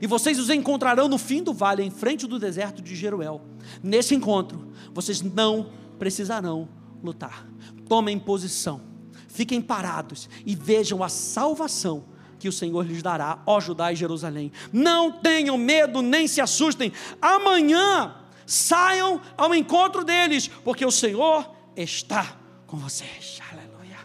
E 0.00 0.06
vocês 0.06 0.38
os 0.38 0.50
encontrarão 0.50 1.08
no 1.08 1.16
fim 1.16 1.42
do 1.42 1.52
vale, 1.52 1.82
em 1.82 1.90
frente 1.90 2.26
do 2.26 2.38
deserto 2.38 2.82
de 2.82 2.96
Jeruel. 2.96 3.40
Nesse 3.82 4.14
encontro, 4.14 4.72
vocês 4.92 5.22
não 5.22 5.70
precisarão 5.98 6.68
lutar. 7.02 7.46
Tomem 7.88 8.18
posição, 8.18 8.80
fiquem 9.28 9.60
parados 9.60 10.28
e 10.44 10.56
vejam 10.56 11.04
a 11.04 11.08
salvação 11.08 12.04
que 12.38 12.48
o 12.48 12.52
Senhor 12.52 12.84
lhes 12.84 13.00
dará, 13.00 13.40
ó 13.46 13.60
Judá 13.60 13.92
e 13.92 13.96
Jerusalém. 13.96 14.50
Não 14.72 15.12
tenham 15.12 15.56
medo, 15.56 16.02
nem 16.02 16.26
se 16.26 16.40
assustem. 16.40 16.92
Amanhã 17.20 18.16
Saiam 18.52 19.20
ao 19.34 19.54
encontro 19.54 20.04
deles, 20.04 20.46
porque 20.46 20.84
o 20.84 20.90
Senhor 20.90 21.50
está 21.74 22.36
com 22.66 22.76
vocês. 22.76 23.40
Aleluia. 23.50 23.96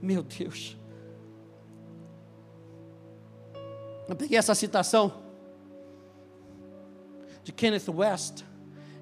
Meu 0.00 0.22
Deus. 0.22 0.74
Eu 4.08 4.16
peguei 4.16 4.38
essa 4.38 4.54
citação 4.54 5.22
de 7.42 7.52
Kenneth 7.52 7.90
West. 7.90 8.44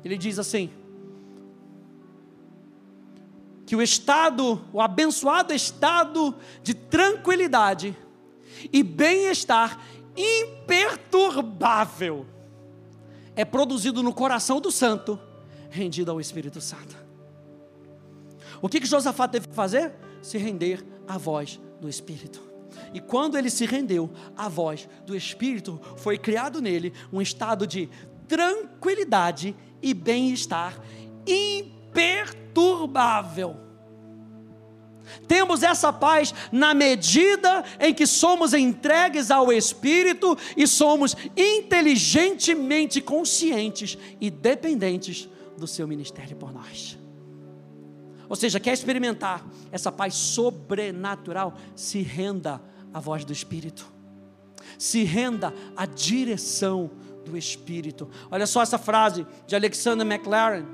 Ele 0.05 0.18
diz 0.18 0.40
assim: 0.40 0.72
que 3.64 3.76
o 3.76 3.83
estado, 3.83 4.61
o 4.72 4.81
abençoado 4.81 5.55
estado 5.55 6.35
de 6.64 6.74
tranquilidade 6.74 7.96
e 8.72 8.83
bem-estar 8.83 9.81
imperturbável 10.16 12.26
é 13.34 13.44
produzido 13.44 14.02
no 14.02 14.12
coração 14.12 14.60
do 14.60 14.70
santo, 14.70 15.18
rendido 15.70 16.10
ao 16.10 16.20
Espírito 16.20 16.60
Santo. 16.60 16.96
O 18.60 18.68
que, 18.68 18.80
que 18.80 18.86
Josafá 18.86 19.26
teve 19.26 19.48
que 19.48 19.54
fazer? 19.54 19.94
Se 20.20 20.36
render 20.38 20.84
à 21.08 21.18
voz 21.18 21.60
do 21.80 21.88
Espírito. 21.88 22.40
E 22.94 23.00
quando 23.00 23.36
ele 23.36 23.50
se 23.50 23.66
rendeu 23.66 24.08
à 24.36 24.48
voz 24.48 24.88
do 25.04 25.16
Espírito, 25.16 25.80
foi 25.96 26.16
criado 26.18 26.60
nele 26.60 26.92
um 27.12 27.20
estado 27.20 27.66
de 27.66 27.88
tranquilidade 28.28 29.56
e 29.80 29.92
bem-estar 29.92 30.80
imperturbável. 31.26 33.56
Temos 35.26 35.62
essa 35.62 35.92
paz 35.92 36.34
na 36.50 36.74
medida 36.74 37.64
em 37.80 37.94
que 37.94 38.06
somos 38.06 38.52
entregues 38.52 39.30
ao 39.30 39.52
Espírito 39.52 40.36
e 40.56 40.66
somos 40.66 41.16
inteligentemente 41.36 43.00
conscientes 43.00 43.98
e 44.20 44.30
dependentes 44.30 45.28
do 45.56 45.66
seu 45.66 45.86
ministério 45.86 46.36
por 46.36 46.52
nós. 46.52 46.98
Ou 48.28 48.36
seja, 48.36 48.58
quer 48.58 48.72
experimentar 48.72 49.44
essa 49.70 49.92
paz 49.92 50.14
sobrenatural? 50.14 51.54
Se 51.76 52.00
renda 52.00 52.62
à 52.92 52.98
voz 52.98 53.24
do 53.24 53.32
Espírito, 53.32 53.86
se 54.78 55.04
renda 55.04 55.52
à 55.76 55.84
direção 55.84 56.90
do 57.24 57.36
Espírito. 57.36 58.08
Olha 58.30 58.46
só 58.46 58.62
essa 58.62 58.78
frase 58.78 59.26
de 59.46 59.54
Alexander 59.54 60.06
McLaren: 60.06 60.64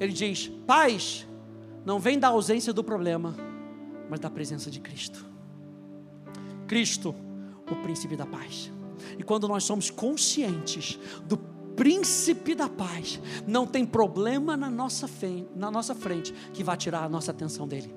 ele 0.00 0.12
diz, 0.12 0.50
paz 0.66 1.26
não 1.84 2.00
vem 2.00 2.18
da 2.18 2.28
ausência 2.28 2.72
do 2.72 2.82
problema 2.82 3.53
mas 4.08 4.20
da 4.20 4.30
presença 4.30 4.70
de 4.70 4.80
Cristo. 4.80 5.24
Cristo, 6.66 7.14
o 7.70 7.76
príncipe 7.76 8.16
da 8.16 8.26
paz. 8.26 8.70
E 9.18 9.22
quando 9.22 9.48
nós 9.48 9.64
somos 9.64 9.90
conscientes 9.90 10.98
do 11.26 11.36
príncipe 11.76 12.54
da 12.54 12.68
paz, 12.68 13.20
não 13.46 13.66
tem 13.66 13.84
problema 13.84 14.56
na 14.56 14.70
nossa, 14.70 15.08
frente, 15.08 15.48
na 15.54 15.70
nossa 15.70 15.94
frente 15.94 16.32
que 16.52 16.62
vai 16.62 16.76
tirar 16.76 17.04
a 17.04 17.08
nossa 17.08 17.30
atenção 17.30 17.66
dele. 17.66 17.94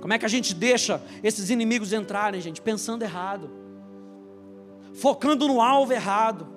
Como 0.00 0.12
é 0.12 0.18
que 0.18 0.24
a 0.24 0.28
gente 0.28 0.54
deixa 0.54 1.02
esses 1.22 1.50
inimigos 1.50 1.92
entrarem, 1.92 2.40
gente? 2.40 2.60
Pensando 2.60 3.02
errado, 3.02 3.50
focando 4.94 5.46
no 5.46 5.60
alvo 5.60 5.92
errado, 5.92 6.48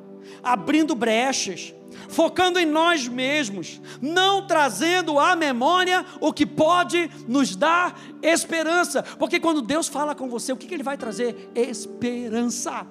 abrindo 0.41 0.95
brechas, 0.95 1.73
focando 2.13 2.59
em 2.59 2.65
nós 2.65 3.07
mesmos, 3.07 3.81
não 4.01 4.47
trazendo 4.47 5.19
à 5.19 5.35
memória 5.35 6.05
o 6.21 6.31
que 6.31 6.45
pode 6.45 7.09
nos 7.27 7.55
dar 7.55 7.99
esperança, 8.21 9.03
porque 9.03 9.39
quando 9.39 9.61
Deus 9.61 9.87
fala 9.87 10.15
com 10.15 10.29
você, 10.29 10.53
o 10.53 10.57
que, 10.57 10.67
que 10.67 10.73
Ele 10.73 10.83
vai 10.83 10.97
trazer? 10.97 11.51
Esperança. 11.53 12.87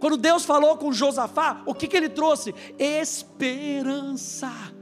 Quando 0.00 0.16
Deus 0.16 0.44
falou 0.44 0.76
com 0.76 0.92
Josafá, 0.92 1.62
o 1.64 1.74
que, 1.74 1.86
que 1.86 1.96
ele 1.96 2.08
trouxe? 2.08 2.54
Esperança 2.78 4.73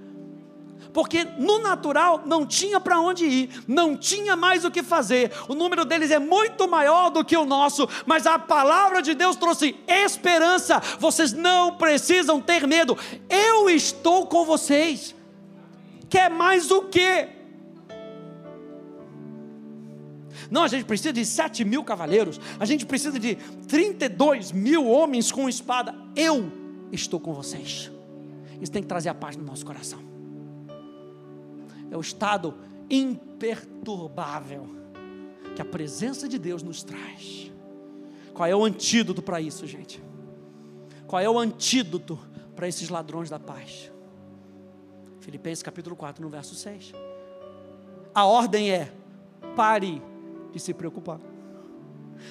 porque 0.92 1.24
no 1.38 1.58
natural 1.58 2.22
não 2.26 2.46
tinha 2.46 2.78
para 2.78 3.00
onde 3.00 3.24
ir, 3.24 3.64
não 3.66 3.96
tinha 3.96 4.36
mais 4.36 4.64
o 4.64 4.70
que 4.70 4.82
fazer, 4.82 5.32
o 5.48 5.54
número 5.54 5.84
deles 5.84 6.10
é 6.10 6.18
muito 6.18 6.68
maior 6.68 7.10
do 7.10 7.24
que 7.24 7.36
o 7.36 7.44
nosso, 7.44 7.88
mas 8.06 8.26
a 8.26 8.38
palavra 8.38 9.00
de 9.00 9.14
Deus 9.14 9.36
trouxe 9.36 9.74
esperança. 9.86 10.80
Vocês 10.98 11.32
não 11.32 11.76
precisam 11.76 12.40
ter 12.40 12.66
medo, 12.66 12.96
eu 13.28 13.70
estou 13.70 14.26
com 14.26 14.44
vocês. 14.44 15.14
Quer 16.08 16.30
mais 16.30 16.70
o 16.70 16.82
que? 16.82 17.28
Não, 20.50 20.64
a 20.64 20.68
gente 20.68 20.84
precisa 20.84 21.12
de 21.14 21.24
7 21.24 21.64
mil 21.64 21.82
cavaleiros, 21.82 22.38
a 22.60 22.66
gente 22.66 22.84
precisa 22.84 23.18
de 23.18 23.36
32 23.66 24.52
mil 24.52 24.86
homens 24.86 25.32
com 25.32 25.48
espada. 25.48 25.94
Eu 26.14 26.52
estou 26.92 27.18
com 27.18 27.32
vocês. 27.32 27.90
Isso 28.60 28.70
tem 28.70 28.82
que 28.82 28.88
trazer 28.88 29.08
a 29.08 29.14
paz 29.14 29.34
no 29.34 29.44
nosso 29.44 29.64
coração 29.64 30.11
é 31.92 31.96
o 31.96 32.00
estado 32.00 32.54
imperturbável 32.88 34.66
que 35.54 35.60
a 35.60 35.64
presença 35.64 36.26
de 36.26 36.38
Deus 36.38 36.62
nos 36.62 36.82
traz. 36.82 37.52
Qual 38.32 38.48
é 38.48 38.56
o 38.56 38.64
antídoto 38.64 39.20
para 39.20 39.40
isso, 39.42 39.66
gente? 39.66 40.02
Qual 41.06 41.20
é 41.20 41.28
o 41.28 41.38
antídoto 41.38 42.18
para 42.56 42.66
esses 42.66 42.88
ladrões 42.88 43.28
da 43.28 43.38
paz? 43.38 43.92
Filipenses 45.20 45.62
capítulo 45.62 45.94
4, 45.94 46.22
no 46.22 46.30
verso 46.30 46.54
6. 46.54 46.92
A 48.14 48.24
ordem 48.24 48.70
é: 48.70 48.90
pare 49.54 50.00
de 50.50 50.58
se 50.58 50.72
preocupar. 50.72 51.20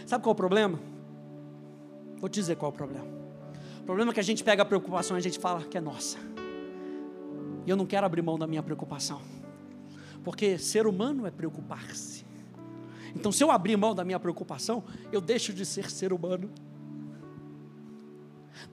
Sabe 0.07 0.23
qual 0.23 0.31
é 0.31 0.33
o 0.33 0.35
problema? 0.35 0.79
Vou 2.17 2.29
te 2.29 2.39
dizer 2.39 2.55
qual 2.55 2.71
é 2.71 2.73
o 2.73 2.75
problema. 2.75 3.07
O 3.79 3.83
problema 3.83 4.11
é 4.11 4.13
que 4.13 4.19
a 4.19 4.23
gente 4.23 4.43
pega 4.43 4.63
a 4.63 4.65
preocupação 4.65 5.17
e 5.17 5.19
a 5.19 5.23
gente 5.23 5.37
fala 5.37 5.61
que 5.63 5.77
é 5.77 5.81
nossa. 5.81 6.17
E 7.63 7.69
eu 7.69 7.75
não 7.75 7.85
quero 7.85 8.07
abrir 8.07 8.23
mão 8.23 8.39
da 8.39 8.47
minha 8.47 8.63
preocupação. 8.63 9.21
Porque 10.23 10.57
ser 10.57 10.87
humano 10.87 11.25
é 11.25 11.31
preocupar-se. 11.31 12.25
Então, 13.15 13.31
se 13.31 13.43
eu 13.43 13.51
abrir 13.51 13.75
mão 13.75 13.93
da 13.93 14.03
minha 14.03 14.19
preocupação, 14.19 14.83
eu 15.11 15.19
deixo 15.19 15.53
de 15.53 15.65
ser 15.65 15.89
ser 15.89 16.13
humano. 16.13 16.49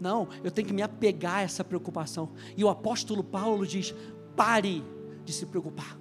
Não, 0.00 0.28
eu 0.44 0.50
tenho 0.50 0.68
que 0.68 0.74
me 0.74 0.82
apegar 0.82 1.36
a 1.36 1.42
essa 1.42 1.64
preocupação. 1.64 2.30
E 2.56 2.62
o 2.62 2.68
apóstolo 2.68 3.24
Paulo 3.24 3.66
diz: 3.66 3.94
pare 4.36 4.84
de 5.24 5.32
se 5.32 5.46
preocupar. 5.46 5.98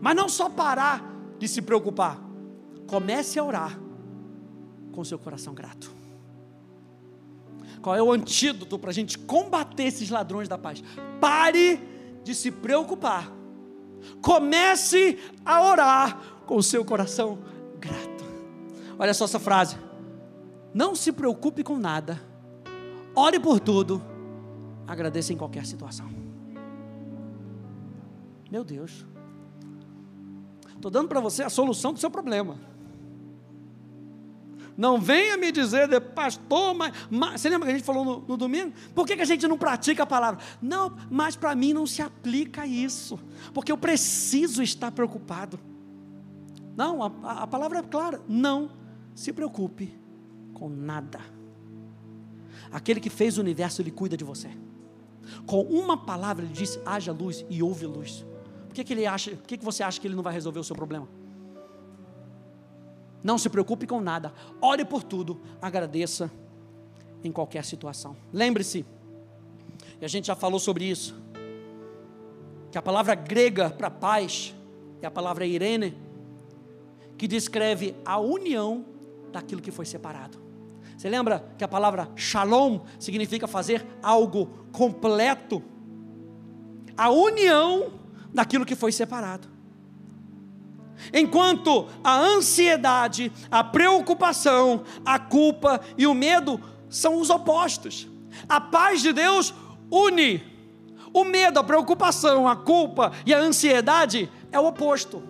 Mas 0.00 0.16
não 0.16 0.28
só 0.28 0.50
parar 0.50 1.02
de 1.38 1.48
se 1.48 1.62
preocupar, 1.62 2.20
comece 2.86 3.38
a 3.38 3.44
orar 3.44 3.80
com 4.92 5.02
seu 5.04 5.18
coração 5.18 5.54
grato. 5.54 5.90
Qual 7.80 7.94
é 7.94 8.02
o 8.02 8.12
antídoto 8.12 8.78
para 8.78 8.90
a 8.90 8.94
gente 8.94 9.18
combater 9.18 9.84
esses 9.84 10.10
ladrões 10.10 10.48
da 10.48 10.56
paz? 10.56 10.82
Pare 11.20 11.93
de 12.24 12.34
se 12.34 12.50
preocupar. 12.50 13.30
Comece 14.20 15.18
a 15.44 15.62
orar 15.62 16.18
com 16.46 16.56
o 16.56 16.62
seu 16.62 16.84
coração 16.84 17.38
grato. 17.78 18.24
Olha 18.98 19.14
só 19.14 19.24
essa 19.24 19.38
frase. 19.38 19.76
Não 20.72 20.94
se 20.94 21.12
preocupe 21.12 21.62
com 21.62 21.78
nada. 21.78 22.20
Ore 23.14 23.38
por 23.38 23.60
tudo. 23.60 24.02
Agradeça 24.86 25.32
em 25.32 25.36
qualquer 25.36 25.64
situação. 25.66 26.08
Meu 28.50 28.64
Deus. 28.64 29.06
Estou 30.74 30.90
dando 30.90 31.08
para 31.08 31.20
você 31.20 31.42
a 31.42 31.50
solução 31.50 31.92
do 31.92 31.98
seu 31.98 32.10
problema. 32.10 32.58
Não 34.76 35.00
venha 35.00 35.36
me 35.36 35.52
dizer, 35.52 35.88
de 35.88 36.00
pastor, 36.00 36.74
mas, 36.74 36.92
mas, 37.10 37.40
Você 37.40 37.48
lembra 37.48 37.66
que 37.66 37.74
a 37.74 37.76
gente 37.76 37.86
falou 37.86 38.04
no, 38.04 38.20
no 38.26 38.36
domingo? 38.36 38.72
Por 38.94 39.06
que, 39.06 39.14
que, 39.14 39.22
a 39.22 39.26
gente 39.26 39.46
não 39.46 39.56
pratica 39.56 40.02
a 40.02 40.06
palavra? 40.06 40.40
Não, 40.60 40.96
mas 41.10 41.36
para 41.36 41.54
mim 41.54 41.72
não 41.72 41.86
se 41.86 42.02
aplica 42.02 42.66
isso. 42.66 43.18
Porque 43.52 43.70
eu 43.70 43.78
preciso 43.78 44.62
estar 44.62 44.90
preocupado. 44.90 45.60
Não, 46.76 47.02
a, 47.02 47.42
a 47.42 47.46
palavra 47.46 47.78
é 47.78 47.82
clara. 47.82 48.20
Não 48.28 48.70
se 49.14 49.32
preocupe 49.32 49.96
com 50.52 50.68
nada. 50.68 51.20
Aquele 52.72 52.98
que 52.98 53.10
fez 53.10 53.38
o 53.38 53.40
universo, 53.40 53.80
ele 53.80 53.92
cuida 53.92 54.16
de 54.16 54.24
você. 54.24 54.50
Com 55.46 55.62
uma 55.62 55.96
palavra, 55.96 56.44
ele 56.44 56.52
disse: 56.52 56.80
haja 56.84 57.12
luz 57.12 57.44
e 57.48 57.62
houve 57.62 57.86
luz. 57.86 58.26
Por 58.66 58.74
que, 58.74 58.82
que 58.82 58.92
ele 58.92 59.06
acha? 59.06 59.30
Por 59.30 59.46
que, 59.46 59.56
que 59.56 59.64
você 59.64 59.84
acha 59.84 60.00
que 60.00 60.06
ele 60.08 60.16
não 60.16 60.22
vai 60.22 60.32
resolver 60.32 60.58
o 60.58 60.64
seu 60.64 60.74
problema? 60.74 61.08
Não 63.24 63.38
se 63.38 63.48
preocupe 63.48 63.86
com 63.86 64.02
nada. 64.02 64.34
Ore 64.60 64.84
por 64.84 65.02
tudo. 65.02 65.40
Agradeça 65.60 66.30
em 67.24 67.32
qualquer 67.32 67.64
situação. 67.64 68.14
Lembre-se, 68.30 68.84
e 69.98 70.04
a 70.04 70.08
gente 70.08 70.26
já 70.26 70.36
falou 70.36 70.60
sobre 70.60 70.84
isso, 70.84 71.16
que 72.70 72.76
a 72.76 72.82
palavra 72.82 73.14
grega 73.14 73.70
para 73.70 73.90
paz 73.90 74.54
é 75.00 75.06
a 75.06 75.10
palavra 75.10 75.46
irene, 75.46 75.96
que 77.16 77.26
descreve 77.26 77.96
a 78.04 78.18
união 78.18 78.84
daquilo 79.32 79.62
que 79.62 79.70
foi 79.70 79.86
separado. 79.86 80.38
Você 80.96 81.08
lembra 81.08 81.44
que 81.56 81.64
a 81.64 81.68
palavra 81.68 82.10
shalom 82.14 82.80
significa 82.98 83.46
fazer 83.46 83.86
algo 84.02 84.46
completo? 84.70 85.62
A 86.96 87.10
união 87.10 87.92
daquilo 88.32 88.66
que 88.66 88.76
foi 88.76 88.92
separado. 88.92 89.53
Enquanto 91.12 91.88
a 92.02 92.18
ansiedade, 92.18 93.32
a 93.50 93.62
preocupação, 93.62 94.84
a 95.04 95.18
culpa 95.18 95.80
e 95.96 96.06
o 96.06 96.14
medo 96.14 96.60
são 96.88 97.20
os 97.20 97.30
opostos. 97.30 98.08
A 98.48 98.60
paz 98.60 99.02
de 99.02 99.12
Deus 99.12 99.54
une. 99.90 100.42
O 101.12 101.24
medo, 101.24 101.60
a 101.60 101.64
preocupação, 101.64 102.48
a 102.48 102.56
culpa 102.56 103.12
e 103.24 103.32
a 103.32 103.38
ansiedade 103.38 104.30
é 104.50 104.58
o 104.58 104.66
oposto. 104.66 105.22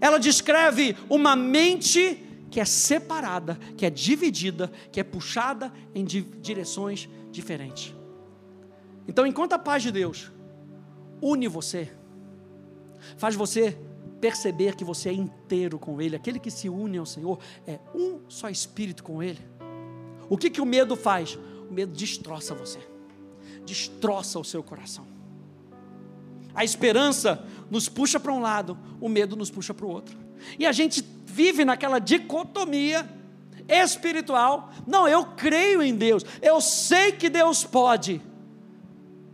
ela 0.00 0.18
descreve 0.18 0.96
uma 1.08 1.36
mente 1.36 2.24
que 2.50 2.58
é 2.58 2.64
separada, 2.64 3.56
que 3.76 3.86
é 3.86 3.90
dividida, 3.90 4.70
que 4.90 4.98
é 4.98 5.04
puxada 5.04 5.72
em 5.94 6.04
direções 6.04 7.08
diferentes. 7.30 7.94
Então, 9.06 9.24
enquanto 9.24 9.52
a 9.52 9.58
paz 9.58 9.82
de 9.82 9.92
Deus 9.92 10.30
une 11.22 11.46
você, 11.46 11.92
faz 13.16 13.34
você 13.34 13.78
perceber 14.20 14.76
que 14.76 14.84
você 14.84 15.08
é 15.08 15.12
inteiro 15.12 15.78
com 15.78 16.00
Ele, 16.00 16.14
aquele 16.14 16.38
que 16.38 16.50
se 16.50 16.68
une 16.68 16.98
ao 16.98 17.06
Senhor 17.06 17.38
é 17.66 17.78
um 17.94 18.20
só 18.28 18.48
espírito 18.48 19.02
com 19.02 19.22
Ele. 19.22 19.40
O 20.28 20.38
que, 20.38 20.48
que 20.48 20.60
o 20.60 20.66
medo 20.66 20.94
faz? 20.94 21.38
O 21.68 21.72
medo 21.72 21.92
destroça 21.92 22.54
você, 22.54 22.78
destroça 23.66 24.38
o 24.38 24.44
seu 24.44 24.62
coração. 24.62 25.06
A 26.54 26.64
esperança 26.64 27.44
nos 27.70 27.88
puxa 27.88 28.20
para 28.20 28.32
um 28.32 28.40
lado, 28.40 28.78
o 29.00 29.08
medo 29.08 29.36
nos 29.36 29.50
puxa 29.50 29.72
para 29.72 29.86
o 29.86 29.88
outro. 29.90 30.16
E 30.58 30.66
a 30.66 30.72
gente 30.72 31.04
vive 31.24 31.64
naquela 31.64 31.98
dicotomia 31.98 33.08
espiritual. 33.68 34.70
Não, 34.86 35.08
eu 35.08 35.24
creio 35.24 35.82
em 35.82 35.94
Deus, 35.94 36.24
eu 36.40 36.60
sei 36.60 37.12
que 37.12 37.28
Deus 37.28 37.64
pode, 37.64 38.20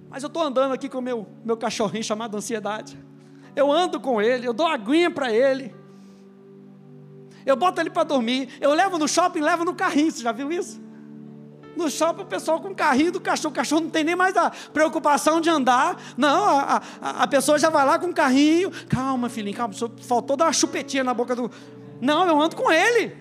mas 0.09 0.23
eu 0.23 0.29
estou 0.29 0.43
andando 0.43 0.73
aqui 0.73 0.89
com 0.89 0.99
o 0.99 1.03
meu, 1.03 1.27
meu 1.45 1.57
cachorrinho 1.57 2.03
chamado 2.03 2.37
ansiedade. 2.37 2.99
Eu 3.59 3.73
ando 3.73 3.99
com 3.99 4.23
ele, 4.23 4.47
eu 4.47 4.53
dou 4.53 4.69
aguinha 4.69 5.11
para 5.11 5.33
ele. 5.33 5.75
Eu 7.45 7.57
boto 7.57 7.81
ele 7.81 7.91
para 7.91 8.05
dormir. 8.05 8.49
Eu 8.61 8.73
levo 8.73 8.99
no 8.99 9.09
shopping, 9.09 9.41
levo 9.41 9.65
no 9.65 9.75
carrinho. 9.75 10.13
Você 10.13 10.23
já 10.23 10.31
viu 10.31 10.53
isso? 10.53 10.81
No 11.77 11.91
shopping, 11.91 12.23
o 12.23 12.27
pessoal 12.27 12.61
com 12.61 12.69
o 12.69 12.75
carrinho 12.75 13.11
do 13.11 13.21
cachorro. 13.21 13.51
O 13.51 13.57
cachorro 13.57 13.81
não 13.81 13.91
tem 13.91 14.05
nem 14.05 14.15
mais 14.15 14.37
a 14.37 14.51
preocupação 14.73 15.41
de 15.41 15.51
andar. 15.51 16.01
Não, 16.17 16.45
a, 16.45 16.81
a, 17.01 17.23
a 17.25 17.27
pessoa 17.27 17.59
já 17.59 17.69
vai 17.69 17.85
lá 17.85 17.99
com 17.99 18.07
o 18.07 18.15
carrinho. 18.15 18.71
Calma, 18.89 19.29
filhinho, 19.29 19.57
calma. 19.57 19.75
Faltou 20.03 20.37
dar 20.37 20.45
uma 20.45 20.53
chupetinha 20.53 21.03
na 21.03 21.13
boca 21.13 21.35
do. 21.35 21.51
Não, 22.01 22.29
eu 22.29 22.41
ando 22.41 22.55
com 22.55 22.71
ele. 22.71 23.17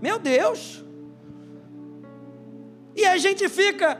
Meu 0.00 0.20
Deus. 0.20 0.84
E 2.94 3.04
a 3.04 3.16
gente 3.16 3.48
fica 3.48 3.98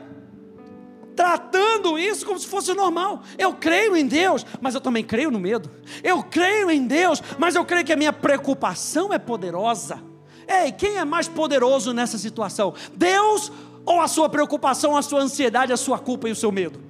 tratando 1.14 1.98
isso 1.98 2.26
como 2.26 2.38
se 2.38 2.46
fosse 2.46 2.72
normal. 2.74 3.22
Eu 3.38 3.54
creio 3.54 3.96
em 3.96 4.06
Deus, 4.06 4.44
mas 4.60 4.74
eu 4.74 4.80
também 4.80 5.04
creio 5.04 5.30
no 5.30 5.38
medo. 5.38 5.70
Eu 6.02 6.22
creio 6.22 6.70
em 6.70 6.86
Deus, 6.86 7.22
mas 7.38 7.54
eu 7.54 7.64
creio 7.64 7.84
que 7.84 7.92
a 7.92 7.96
minha 7.96 8.12
preocupação 8.12 9.12
é 9.12 9.18
poderosa. 9.18 10.02
Ei, 10.48 10.72
quem 10.72 10.96
é 10.96 11.04
mais 11.04 11.28
poderoso 11.28 11.92
nessa 11.92 12.18
situação? 12.18 12.74
Deus 12.94 13.52
ou 13.84 14.00
a 14.00 14.08
sua 14.08 14.28
preocupação, 14.28 14.96
a 14.96 15.02
sua 15.02 15.20
ansiedade, 15.20 15.72
a 15.72 15.76
sua 15.76 15.98
culpa 15.98 16.28
e 16.28 16.32
o 16.32 16.36
seu 16.36 16.52
medo? 16.52 16.80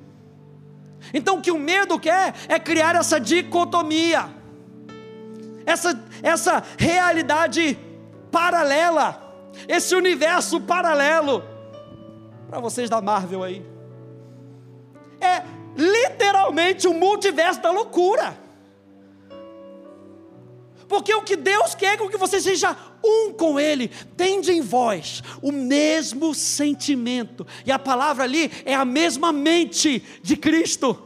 Então 1.13 1.39
o 1.39 1.43
que 1.43 1.51
o 1.51 1.59
medo 1.59 1.99
quer 1.99 2.35
é 2.49 2.59
criar 2.59 2.95
essa 2.95 3.19
dicotomia, 3.19 4.29
essa, 5.67 6.01
essa 6.23 6.63
realidade 6.79 7.79
paralela, 8.31 9.21
esse 9.69 9.95
universo 9.95 10.61
paralelo. 10.61 11.43
Para 12.49 12.61
vocês 12.61 12.89
da 12.89 13.01
Marvel 13.01 13.43
aí 13.43 13.72
é 15.25 15.45
literalmente 15.77 16.87
o 16.87 16.95
multiverso 16.95 17.61
da 17.61 17.71
loucura. 17.71 18.37
Porque 20.89 21.15
o 21.15 21.23
que 21.23 21.37
Deus 21.37 21.75
quer 21.75 21.95
é 21.95 22.09
que 22.09 22.19
você 22.19 22.39
seja 22.41 22.77
um 23.03 23.33
com 23.33 23.59
Ele, 23.59 23.89
tende 24.17 24.53
em 24.53 24.61
vós 24.61 25.23
o 25.41 25.51
mesmo 25.51 26.35
sentimento, 26.35 27.47
e 27.65 27.73
a 27.73 27.79
palavra 27.79 28.25
ali 28.25 28.51
é 28.65 28.75
a 28.75 28.85
mesma 28.85 29.33
mente 29.33 30.05
de 30.23 30.37
Cristo, 30.37 31.03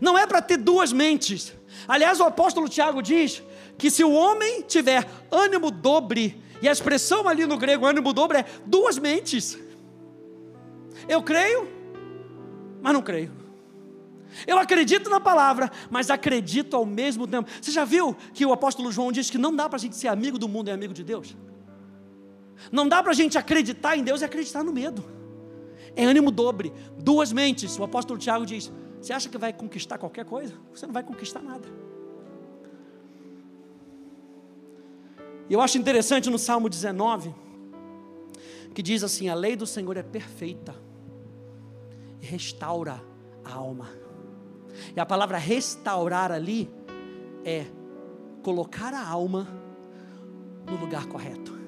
não 0.00 0.16
é 0.16 0.26
para 0.26 0.40
ter 0.40 0.56
duas 0.56 0.92
mentes. 0.92 1.52
Aliás, 1.86 2.18
o 2.18 2.24
apóstolo 2.24 2.68
Tiago 2.68 3.02
diz 3.02 3.42
que 3.76 3.90
se 3.90 4.02
o 4.02 4.12
homem 4.12 4.62
tiver 4.62 5.06
ânimo 5.30 5.70
dobre, 5.70 6.42
e 6.62 6.68
a 6.68 6.72
expressão 6.72 7.28
ali 7.28 7.46
no 7.46 7.56
grego, 7.56 7.86
ânimo 7.86 8.12
dobre, 8.12 8.38
é 8.38 8.44
duas 8.66 8.98
mentes. 8.98 9.58
Eu 11.08 11.22
creio, 11.22 11.68
mas 12.82 12.92
não 12.92 13.02
creio. 13.02 13.30
Eu 14.46 14.58
acredito 14.58 15.10
na 15.10 15.20
palavra, 15.20 15.70
mas 15.90 16.10
acredito 16.10 16.76
ao 16.76 16.86
mesmo 16.86 17.26
tempo. 17.26 17.50
Você 17.60 17.70
já 17.70 17.84
viu 17.84 18.16
que 18.32 18.46
o 18.46 18.52
apóstolo 18.52 18.92
João 18.92 19.10
diz 19.10 19.28
que 19.30 19.38
não 19.38 19.54
dá 19.54 19.68
para 19.68 19.76
a 19.76 19.80
gente 19.80 19.96
ser 19.96 20.08
amigo 20.08 20.38
do 20.38 20.48
mundo 20.48 20.68
e 20.68 20.70
amigo 20.70 20.94
de 20.94 21.02
Deus? 21.02 21.36
Não 22.70 22.88
dá 22.88 23.02
para 23.02 23.12
a 23.12 23.14
gente 23.14 23.36
acreditar 23.36 23.96
em 23.96 24.04
Deus 24.04 24.20
e 24.20 24.24
acreditar 24.24 24.62
no 24.62 24.72
medo. 24.72 25.04
É 25.96 26.04
ânimo 26.04 26.30
dobre, 26.30 26.72
duas 26.96 27.32
mentes. 27.32 27.78
O 27.78 27.82
apóstolo 27.82 28.18
Tiago 28.18 28.46
diz: 28.46 28.70
Você 29.00 29.12
acha 29.12 29.28
que 29.28 29.38
vai 29.38 29.52
conquistar 29.52 29.98
qualquer 29.98 30.24
coisa? 30.24 30.54
Você 30.72 30.86
não 30.86 30.92
vai 30.92 31.02
conquistar 31.02 31.40
nada. 31.40 31.68
E 35.48 35.52
eu 35.52 35.60
acho 35.60 35.78
interessante 35.78 36.30
no 36.30 36.38
Salmo 36.38 36.68
19, 36.68 37.34
que 38.72 38.82
diz 38.82 39.02
assim: 39.02 39.28
A 39.28 39.34
lei 39.34 39.56
do 39.56 39.66
Senhor 39.66 39.96
é 39.96 40.02
perfeita 40.02 40.89
restaura 42.20 43.02
a 43.44 43.52
alma. 43.52 43.88
E 44.94 45.00
a 45.00 45.06
palavra 45.06 45.38
restaurar 45.38 46.30
ali 46.30 46.70
é 47.44 47.66
colocar 48.42 48.94
a 48.94 49.06
alma 49.06 49.48
no 50.66 50.76
lugar 50.76 51.06
correto. 51.06 51.58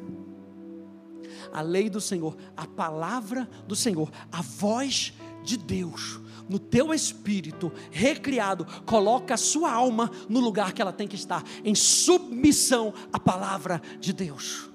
A 1.52 1.60
lei 1.60 1.90
do 1.90 2.00
Senhor, 2.00 2.36
a 2.56 2.66
palavra 2.66 3.48
do 3.66 3.76
Senhor, 3.76 4.10
a 4.30 4.40
voz 4.40 5.12
de 5.42 5.56
Deus 5.56 6.20
no 6.48 6.58
teu 6.58 6.92
espírito 6.92 7.72
recriado, 7.90 8.66
coloca 8.84 9.34
a 9.34 9.38
sua 9.38 9.72
alma 9.72 10.10
no 10.28 10.40
lugar 10.40 10.72
que 10.72 10.82
ela 10.82 10.92
tem 10.92 11.08
que 11.08 11.16
estar, 11.16 11.42
em 11.64 11.74
submissão 11.74 12.92
à 13.12 13.18
palavra 13.18 13.80
de 14.00 14.12
Deus. 14.12 14.70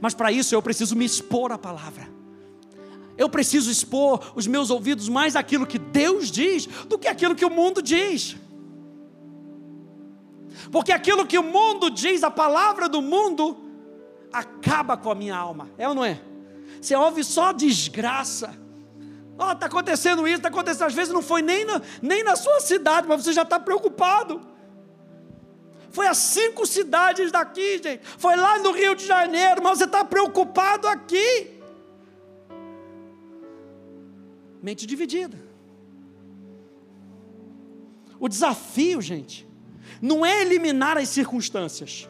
Mas 0.00 0.14
para 0.14 0.32
isso 0.32 0.54
eu 0.54 0.62
preciso 0.62 0.96
me 0.96 1.04
expor 1.04 1.52
à 1.52 1.58
palavra 1.58 2.17
eu 3.18 3.28
preciso 3.28 3.70
expor 3.70 4.32
os 4.36 4.46
meus 4.46 4.70
ouvidos 4.70 5.08
mais 5.08 5.34
aquilo 5.34 5.66
que 5.66 5.78
Deus 5.78 6.30
diz 6.30 6.66
do 6.66 6.96
que 6.96 7.08
aquilo 7.08 7.34
que 7.34 7.44
o 7.44 7.50
mundo 7.50 7.82
diz. 7.82 8.36
Porque 10.70 10.92
aquilo 10.92 11.26
que 11.26 11.36
o 11.36 11.42
mundo 11.42 11.90
diz, 11.90 12.22
a 12.22 12.30
palavra 12.30 12.88
do 12.88 13.02
mundo, 13.02 13.56
acaba 14.32 14.96
com 14.96 15.10
a 15.10 15.14
minha 15.14 15.36
alma, 15.36 15.68
é 15.76 15.88
ou 15.88 15.94
não 15.94 16.04
é? 16.04 16.20
Você 16.80 16.94
ouve 16.94 17.24
só 17.24 17.52
desgraça. 17.52 18.54
Ó, 19.36 19.48
oh, 19.48 19.52
está 19.52 19.66
acontecendo 19.66 20.26
isso, 20.26 20.36
está 20.36 20.48
acontecendo. 20.48 20.86
Às 20.86 20.94
vezes 20.94 21.12
não 21.12 21.22
foi 21.22 21.42
nem 21.42 21.64
na, 21.64 21.82
nem 22.00 22.22
na 22.22 22.36
sua 22.36 22.60
cidade, 22.60 23.08
mas 23.08 23.24
você 23.24 23.32
já 23.32 23.42
está 23.42 23.58
preocupado. 23.58 24.40
Foi 25.90 26.06
a 26.06 26.14
cinco 26.14 26.66
cidades 26.66 27.32
daqui, 27.32 27.80
gente. 27.82 28.00
Foi 28.16 28.36
lá 28.36 28.58
no 28.60 28.70
Rio 28.72 28.94
de 28.94 29.06
Janeiro, 29.06 29.60
mas 29.62 29.78
você 29.78 29.84
está 29.84 30.04
preocupado 30.04 30.86
aqui. 30.86 31.57
Mente 34.62 34.86
dividida. 34.86 35.38
O 38.20 38.28
desafio, 38.28 39.00
gente, 39.00 39.46
não 40.02 40.24
é 40.24 40.42
eliminar 40.42 40.96
as 40.96 41.08
circunstâncias. 41.08 42.08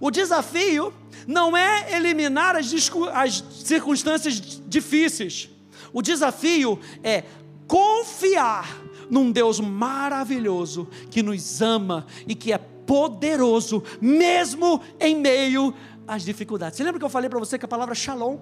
O 0.00 0.10
desafio 0.10 0.92
não 1.26 1.56
é 1.56 1.94
eliminar 1.94 2.56
as, 2.56 2.72
as 3.12 3.44
circunstâncias 3.50 4.60
difíceis. 4.66 5.48
O 5.92 6.02
desafio 6.02 6.78
é 7.02 7.24
confiar 7.66 8.82
num 9.08 9.30
Deus 9.30 9.60
maravilhoso 9.60 10.88
que 11.10 11.22
nos 11.22 11.62
ama 11.62 12.06
e 12.26 12.34
que 12.34 12.52
é 12.52 12.58
poderoso, 12.58 13.82
mesmo 14.00 14.80
em 14.98 15.16
meio 15.16 15.74
às 16.06 16.24
dificuldades. 16.24 16.76
Você 16.76 16.84
lembra 16.84 16.98
que 16.98 17.04
eu 17.04 17.10
falei 17.10 17.30
para 17.30 17.38
você 17.38 17.58
que 17.58 17.64
a 17.64 17.68
palavra 17.68 17.94
shalom 17.94 18.38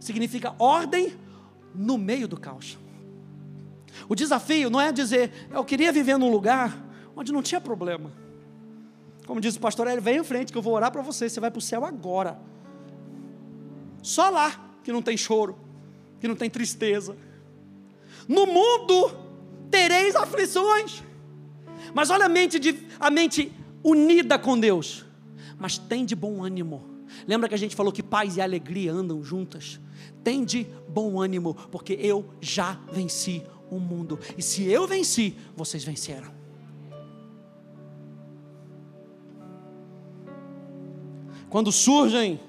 significa 0.00 0.54
ordem 0.58 1.12
no 1.74 1.98
meio 1.98 2.26
do 2.28 2.38
caos. 2.38 2.78
O 4.08 4.14
desafio 4.14 4.70
não 4.70 4.80
é 4.80 4.90
dizer, 4.90 5.32
eu 5.50 5.64
queria 5.64 5.92
viver 5.92 6.18
num 6.18 6.30
lugar 6.30 6.76
onde 7.14 7.32
não 7.32 7.42
tinha 7.42 7.60
problema. 7.60 8.12
Como 9.26 9.40
diz 9.40 9.56
o 9.56 9.60
pastor 9.60 9.86
ele 9.86 10.00
vem 10.00 10.18
em 10.18 10.24
frente 10.24 10.52
que 10.52 10.58
eu 10.58 10.62
vou 10.62 10.74
orar 10.74 10.90
para 10.90 11.02
você, 11.02 11.28
você 11.28 11.40
vai 11.40 11.50
para 11.50 11.58
o 11.58 11.62
céu 11.62 11.84
agora. 11.84 12.38
Só 14.02 14.28
lá 14.30 14.70
que 14.82 14.92
não 14.92 15.02
tem 15.02 15.16
choro, 15.16 15.56
que 16.20 16.26
não 16.26 16.34
tem 16.34 16.50
tristeza. 16.50 17.16
No 18.26 18.46
mundo 18.46 19.16
tereis 19.70 20.16
aflições. 20.16 21.02
Mas 21.94 22.10
olha 22.10 22.26
a 22.26 22.28
mente, 22.28 22.58
de, 22.58 22.78
a 22.98 23.10
mente 23.10 23.52
unida 23.84 24.38
com 24.38 24.58
Deus. 24.58 25.04
Mas 25.58 25.78
tem 25.78 26.04
de 26.04 26.16
bom 26.16 26.42
ânimo. 26.42 26.84
Lembra 27.26 27.48
que 27.48 27.54
a 27.54 27.58
gente 27.58 27.76
falou 27.76 27.92
que 27.92 28.02
paz 28.02 28.36
e 28.36 28.40
alegria 28.40 28.92
andam 28.92 29.22
juntas? 29.22 29.80
Tende 30.22 30.66
bom 30.88 31.20
ânimo, 31.20 31.54
porque 31.70 31.94
eu 31.94 32.24
já 32.40 32.78
venci 32.92 33.42
o 33.70 33.78
mundo. 33.78 34.18
E 34.36 34.42
se 34.42 34.64
eu 34.64 34.86
venci, 34.86 35.36
vocês 35.56 35.82
venceram. 35.82 36.30
Quando 41.48 41.70
surgem 41.70 42.40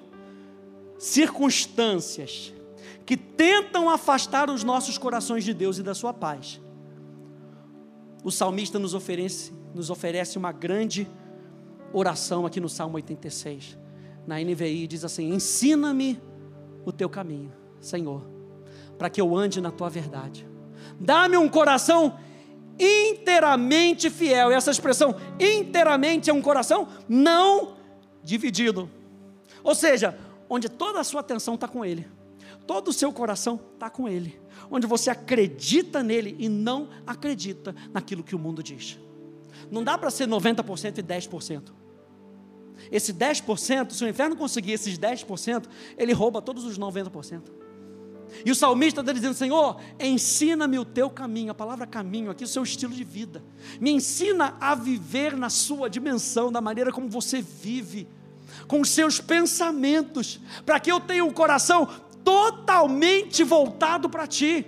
circunstâncias 0.98 2.54
que 3.06 3.18
tentam 3.18 3.90
afastar 3.90 4.50
os 4.50 4.64
nossos 4.64 4.98
corações 4.98 5.44
de 5.44 5.54
Deus 5.54 5.78
e 5.78 5.84
da 5.84 5.94
Sua 5.94 6.14
paz, 6.14 6.62
o 8.24 8.32
salmista 8.32 8.80
nos 8.80 8.94
oferece, 8.94 9.52
nos 9.74 9.90
oferece 9.90 10.38
uma 10.38 10.52
grande 10.52 11.06
oração 11.92 12.46
aqui 12.46 12.60
no 12.60 12.70
Salmo 12.70 12.96
86. 12.96 13.78
Na 14.26 14.40
NVI 14.40 14.88
diz 14.88 15.04
assim: 15.04 15.34
Ensina-me 15.34 16.20
o 16.86 16.92
teu 16.92 17.10
caminho, 17.10 17.52
Senhor, 17.84 18.26
para 18.98 19.10
que 19.10 19.20
eu 19.20 19.36
ande 19.36 19.60
na 19.60 19.70
tua 19.70 19.90
verdade. 19.90 20.48
Dá-me 21.00 21.38
um 21.38 21.50
coração 21.50 22.18
inteiramente 22.80 24.10
fiel. 24.10 24.52
E 24.52 24.56
essa 24.56 24.72
expressão 24.72 25.16
inteiramente 25.40 26.30
é 26.30 26.34
um 26.34 26.42
coração 26.42 26.88
não 27.08 27.76
dividido. 28.24 28.90
Ou 29.64 29.76
seja, 29.76 30.18
onde 30.50 30.70
toda 30.70 31.00
a 31.00 31.04
sua 31.04 31.20
atenção 31.22 31.56
está 31.56 31.68
com 31.68 31.84
Ele, 31.84 32.08
todo 32.66 32.88
o 32.88 32.94
seu 32.94 33.12
coração 33.12 33.60
está 33.74 33.90
com 33.90 34.08
Ele, 34.08 34.40
onde 34.72 34.88
você 34.88 35.10
acredita 35.10 36.02
nele 36.02 36.36
e 36.40 36.48
não 36.48 36.90
acredita 37.06 37.76
naquilo 37.92 38.24
que 38.24 38.36
o 38.36 38.40
mundo 38.40 38.64
diz. 38.64 38.98
Não 39.70 39.84
dá 39.84 39.98
para 39.98 40.10
ser 40.10 40.28
90% 40.28 40.98
e 40.98 41.04
10%. 41.04 41.84
Esse 42.92 43.14
10%, 43.14 43.92
se 43.92 44.04
o 44.04 44.08
inferno 44.08 44.36
conseguir 44.36 44.74
esses 44.74 44.98
10%, 44.98 45.66
ele 45.98 46.12
rouba 46.12 46.42
todos 46.42 46.66
os 46.66 46.78
90%. 46.78 47.63
E 48.46 48.52
o 48.52 48.56
salmista 48.56 49.02
está 49.02 49.12
dizendo: 49.12 49.34
Senhor, 49.34 49.80
ensina-me 50.00 50.80
o 50.80 50.86
teu 50.86 51.10
caminho, 51.10 51.52
a 51.52 51.56
palavra 51.56 51.86
caminho 51.86 52.32
aqui, 52.32 52.44
o 52.44 52.48
seu 52.48 52.64
estilo 52.64 52.94
de 52.94 53.04
vida. 53.04 53.44
Me 53.80 53.92
ensina 53.92 54.56
a 54.60 54.74
viver 54.76 55.36
na 55.38 55.50
sua 55.50 55.90
dimensão, 55.90 56.52
da 56.52 56.62
maneira 56.62 56.92
como 56.92 57.10
você 57.10 57.42
vive, 57.42 58.08
com 58.68 58.82
os 58.82 58.90
seus 58.90 59.20
pensamentos, 59.20 60.40
para 60.66 60.80
que 60.80 60.92
eu 60.92 61.00
tenha 61.00 61.24
um 61.24 61.32
coração 61.32 61.88
totalmente 62.24 63.44
voltado 63.44 64.10
para 64.10 64.26
ti, 64.26 64.66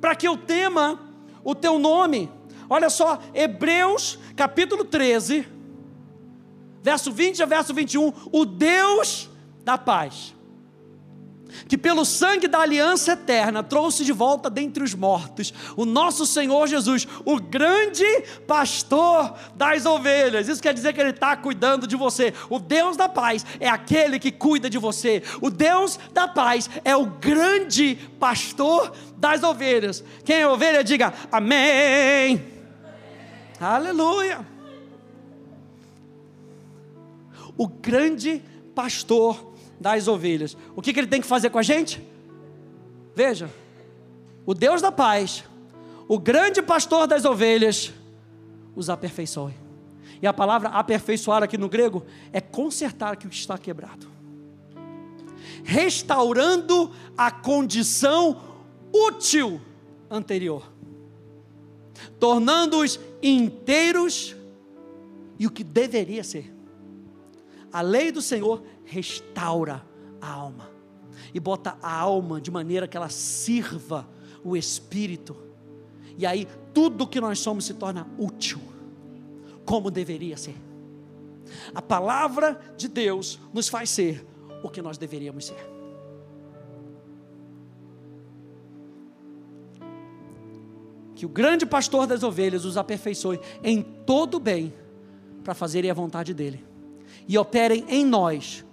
para 0.00 0.14
que 0.14 0.28
eu 0.28 0.36
tema 0.36 1.00
o 1.42 1.54
teu 1.54 1.78
nome. 1.78 2.30
Olha 2.68 2.90
só, 2.90 3.20
Hebreus 3.34 4.18
capítulo 4.36 4.84
13, 4.84 5.46
verso 6.82 7.10
20 7.10 7.42
a 7.42 7.46
verso 7.46 7.72
21, 7.72 8.12
o 8.30 8.44
Deus 8.44 9.30
da 9.64 9.78
paz 9.78 10.35
que 11.68 11.78
pelo 11.78 12.04
sangue 12.04 12.48
da 12.48 12.60
aliança 12.60 13.12
eterna 13.12 13.62
trouxe 13.62 14.04
de 14.04 14.12
volta 14.12 14.48
dentre 14.48 14.82
os 14.82 14.94
mortos 14.94 15.52
o 15.76 15.84
nosso 15.84 16.26
Senhor 16.26 16.66
Jesus, 16.66 17.06
o 17.24 17.40
grande 17.40 18.04
pastor 18.46 19.34
das 19.54 19.86
ovelhas. 19.86 20.48
Isso 20.48 20.62
quer 20.62 20.74
dizer 20.74 20.92
que 20.92 21.00
Ele 21.00 21.10
está 21.10 21.36
cuidando 21.36 21.86
de 21.86 21.96
você. 21.96 22.32
O 22.48 22.58
Deus 22.58 22.96
da 22.96 23.08
paz 23.08 23.44
é 23.60 23.68
aquele 23.68 24.18
que 24.18 24.30
cuida 24.30 24.68
de 24.70 24.78
você. 24.78 25.22
O 25.40 25.50
Deus 25.50 25.98
da 26.12 26.28
paz 26.28 26.68
é 26.84 26.96
o 26.96 27.06
grande 27.06 27.96
pastor 28.18 28.92
das 29.16 29.42
ovelhas. 29.42 30.02
Quem 30.24 30.40
é 30.40 30.48
ovelha, 30.48 30.84
diga 30.84 31.12
amém. 31.30 32.34
amém. 32.34 32.56
Aleluia. 33.60 34.46
O 37.56 37.66
grande 37.66 38.42
pastor 38.74 39.45
das 39.80 40.08
ovelhas. 40.08 40.56
O 40.74 40.82
que, 40.82 40.92
que 40.92 41.00
ele 41.00 41.06
tem 41.06 41.20
que 41.20 41.26
fazer 41.26 41.50
com 41.50 41.58
a 41.58 41.62
gente? 41.62 42.02
Veja, 43.14 43.50
o 44.44 44.54
Deus 44.54 44.80
da 44.80 44.92
paz, 44.92 45.44
o 46.06 46.18
grande 46.18 46.62
pastor 46.62 47.06
das 47.06 47.24
ovelhas, 47.24 47.92
os 48.74 48.90
aperfeiçoe. 48.90 49.54
E 50.20 50.26
a 50.26 50.32
palavra 50.32 50.68
aperfeiçoar 50.68 51.42
aqui 51.42 51.58
no 51.58 51.68
grego 51.68 52.04
é 52.32 52.40
consertar 52.40 53.12
aquilo 53.12 53.30
que 53.30 53.36
está 53.36 53.58
quebrado, 53.58 54.06
restaurando 55.64 56.90
a 57.16 57.30
condição 57.30 58.40
útil 58.92 59.60
anterior, 60.10 60.70
tornando-os 62.18 62.98
inteiros 63.22 64.34
e 65.38 65.46
o 65.46 65.50
que 65.50 65.64
deveria 65.64 66.24
ser. 66.24 66.54
A 67.72 67.82
lei 67.82 68.10
do 68.10 68.22
Senhor 68.22 68.62
restaura 68.86 69.84
a 70.20 70.30
alma 70.30 70.70
e 71.34 71.40
bota 71.40 71.76
a 71.82 71.92
alma 71.92 72.40
de 72.40 72.50
maneira 72.50 72.88
que 72.88 72.96
ela 72.96 73.08
sirva 73.08 74.08
o 74.42 74.56
espírito. 74.56 75.36
E 76.16 76.24
aí 76.24 76.48
tudo 76.72 77.06
que 77.06 77.20
nós 77.20 77.38
somos 77.38 77.64
se 77.64 77.74
torna 77.74 78.06
útil, 78.18 78.60
como 79.64 79.90
deveria 79.90 80.36
ser. 80.36 80.56
A 81.74 81.82
palavra 81.82 82.58
de 82.76 82.88
Deus 82.88 83.38
nos 83.52 83.68
faz 83.68 83.90
ser 83.90 84.26
o 84.62 84.70
que 84.70 84.80
nós 84.80 84.96
deveríamos 84.96 85.46
ser. 85.46 85.76
Que 91.14 91.24
o 91.24 91.28
grande 91.28 91.64
pastor 91.64 92.06
das 92.06 92.22
ovelhas 92.22 92.64
os 92.64 92.76
aperfeiçoe 92.76 93.40
em 93.62 93.82
todo 93.82 94.38
bem 94.38 94.72
para 95.42 95.54
fazerem 95.54 95.90
a 95.90 95.94
vontade 95.94 96.34
dele 96.34 96.64
e 97.26 97.38
operem 97.38 97.84
em 97.88 98.04
nós 98.04 98.64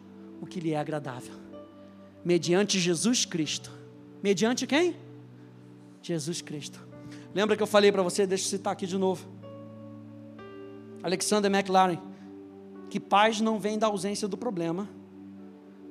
o 0.44 0.46
que 0.46 0.60
lhe 0.60 0.74
é 0.74 0.78
agradável, 0.78 1.34
mediante 2.24 2.78
Jesus 2.78 3.24
Cristo. 3.24 3.72
Mediante 4.22 4.68
quem? 4.68 4.96
Jesus 6.02 6.42
Cristo. 6.42 6.86
Lembra 7.34 7.56
que 7.56 7.64
eu 7.64 7.68
falei 7.68 7.92
para 7.92 8.04
você, 8.04 8.28
deixa 8.28 8.44
eu 8.46 8.50
citar 8.50 8.74
aqui 8.74 8.86
de 8.86 8.98
novo. 8.98 9.26
Alexander 11.02 11.50
McLaren, 11.50 11.98
que 12.90 13.00
paz 13.00 13.40
não 13.40 13.58
vem 13.58 13.80
da 13.80 13.88
ausência 13.88 14.28
do 14.28 14.38
problema, 14.38 14.90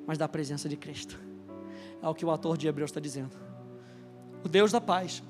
mas 0.05 0.19
da 0.19 0.27
presença 0.27 0.69
de 0.69 0.77
Cristo. 0.77 1.19
É 2.01 2.07
o 2.07 2.13
que 2.13 2.25
o 2.25 2.29
autor 2.29 2.55
de 2.55 2.67
Hebreus 2.67 2.91
está 2.91 2.99
dizendo. 2.99 3.35
O 4.43 4.47
Deus 4.47 4.71
da 4.71 4.79
paz, 4.79 5.23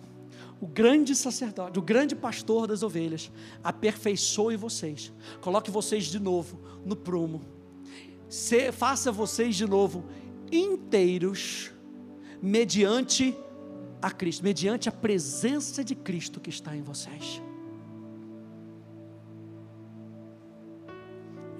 o 0.59 0.67
grande 0.67 1.15
sacerdote, 1.15 1.79
o 1.79 1.81
grande 1.81 2.13
pastor 2.13 2.67
das 2.67 2.83
ovelhas, 2.83 3.31
aperfeiçoe 3.63 4.57
vocês, 4.57 5.13
coloque 5.39 5.71
vocês 5.71 6.05
de 6.05 6.19
novo 6.19 6.59
no 6.85 6.95
prumo, 6.95 7.52
se, 8.33 8.71
faça 8.71 9.11
vocês 9.11 9.55
de 9.55 9.67
novo 9.67 10.05
inteiros, 10.51 11.71
mediante 12.41 13.37
a 14.01 14.09
Cristo, 14.09 14.43
mediante 14.43 14.89
a 14.89 14.91
presença 14.91 15.83
de 15.83 15.93
Cristo 15.93 16.39
que 16.39 16.49
está 16.49 16.75
em 16.75 16.81
vocês. 16.81 17.39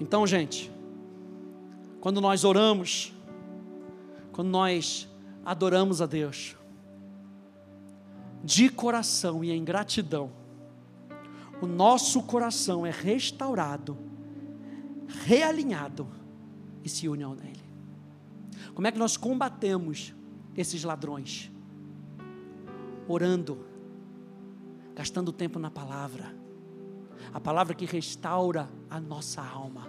Então, 0.00 0.26
gente, 0.26 0.68
quando 2.00 2.20
nós 2.20 2.42
oramos, 2.42 3.14
quando 4.32 4.48
nós 4.48 5.08
adoramos 5.44 6.02
a 6.02 6.06
Deus, 6.06 6.56
de 8.42 8.68
coração 8.68 9.44
e 9.44 9.52
em 9.52 9.62
gratidão, 9.62 10.32
o 11.62 11.66
nosso 11.66 12.20
coração 12.24 12.84
é 12.84 12.90
restaurado, 12.90 13.96
realinhado 15.24 16.23
e 16.84 16.88
se 16.88 17.08
une 17.08 17.24
nele. 17.24 17.64
Como 18.74 18.86
é 18.86 18.92
que 18.92 18.98
nós 18.98 19.16
combatemos 19.16 20.14
esses 20.56 20.84
ladrões? 20.84 21.50
Orando, 23.08 23.64
gastando 24.94 25.32
tempo 25.32 25.58
na 25.58 25.70
palavra, 25.70 26.34
a 27.32 27.40
palavra 27.40 27.74
que 27.74 27.84
restaura 27.84 28.68
a 28.90 29.00
nossa 29.00 29.42
alma. 29.42 29.88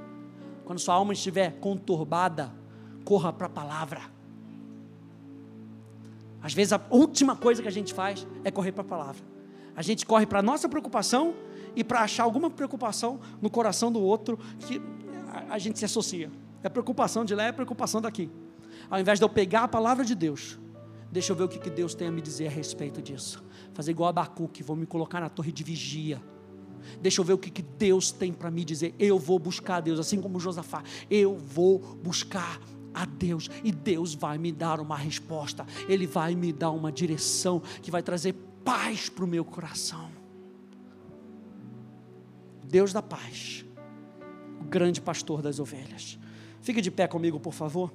Quando 0.63 0.79
sua 0.79 0.95
alma 0.95 1.13
estiver 1.13 1.59
conturbada, 1.59 2.51
corra 3.03 3.31
para 3.31 3.47
a 3.47 3.49
palavra. 3.49 4.01
Às 6.41 6.53
vezes 6.53 6.73
a 6.73 6.81
última 6.89 7.35
coisa 7.35 7.61
que 7.61 7.67
a 7.67 7.71
gente 7.71 7.93
faz 7.93 8.25
é 8.43 8.51
correr 8.51 8.71
para 8.71 8.81
a 8.81 8.87
palavra. 8.87 9.23
A 9.75 9.81
gente 9.81 10.05
corre 10.05 10.25
para 10.25 10.39
a 10.39 10.43
nossa 10.43 10.69
preocupação 10.69 11.35
e 11.75 11.83
para 11.83 12.01
achar 12.01 12.23
alguma 12.23 12.49
preocupação 12.49 13.19
no 13.41 13.49
coração 13.49 13.91
do 13.91 14.01
outro 14.01 14.39
que 14.59 14.81
a 15.49 15.57
gente 15.57 15.77
se 15.77 15.85
associa. 15.85 16.31
É 16.65 16.69
preocupação 16.69 17.23
de 17.23 17.35
lá, 17.35 17.43
é 17.43 17.51
preocupação 17.51 18.01
daqui. 18.01 18.27
Ao 18.89 18.99
invés 18.99 19.19
de 19.19 19.23
eu 19.23 19.29
pegar 19.29 19.65
a 19.65 19.67
palavra 19.67 20.03
de 20.03 20.15
Deus, 20.15 20.57
deixa 21.11 21.31
eu 21.31 21.35
ver 21.35 21.43
o 21.43 21.47
que 21.47 21.69
Deus 21.69 21.93
tem 21.93 22.07
a 22.07 22.11
me 22.11 22.23
dizer 22.23 22.47
a 22.47 22.49
respeito 22.49 23.03
disso. 23.03 23.43
Fazer 23.71 23.91
igual 23.91 24.07
a 24.07 24.09
Abacuque, 24.09 24.63
vou 24.63 24.75
me 24.75 24.87
colocar 24.87 25.21
na 25.21 25.29
torre 25.29 25.51
de 25.51 25.63
vigia. 25.63 26.19
Deixa 26.99 27.21
eu 27.21 27.25
ver 27.25 27.33
o 27.33 27.37
que 27.37 27.61
Deus 27.61 28.11
tem 28.11 28.33
para 28.33 28.49
me 28.49 28.65
dizer. 28.65 28.95
Eu 28.97 29.19
vou 29.19 29.37
buscar 29.37 29.75
a 29.75 29.79
Deus, 29.79 29.99
assim 29.99 30.19
como 30.19 30.39
Josafá. 30.39 30.81
Eu 31.07 31.37
vou 31.37 31.77
buscar 31.77 32.59
a 32.95 33.05
Deus 33.05 33.47
e 33.63 33.71
Deus 33.71 34.15
vai 34.15 34.39
me 34.39 34.51
dar 34.51 34.79
uma 34.79 34.97
resposta. 34.97 35.67
Ele 35.87 36.07
vai 36.07 36.33
me 36.33 36.51
dar 36.51 36.71
uma 36.71 36.91
direção 36.91 37.61
que 37.83 37.91
vai 37.91 38.01
trazer 38.01 38.33
paz 38.63 39.07
para 39.07 39.23
o 39.23 39.27
meu 39.27 39.45
coração. 39.45 40.09
Deus 42.63 42.91
da 42.91 43.03
paz, 43.03 43.63
o 44.59 44.63
grande 44.63 44.99
pastor 44.99 45.43
das 45.43 45.59
ovelhas. 45.59 46.17
Fique 46.65 46.81
de 46.81 46.89
pé 46.89 47.07
comigo, 47.07 47.39
por 47.39 47.53
favor. 47.53 47.93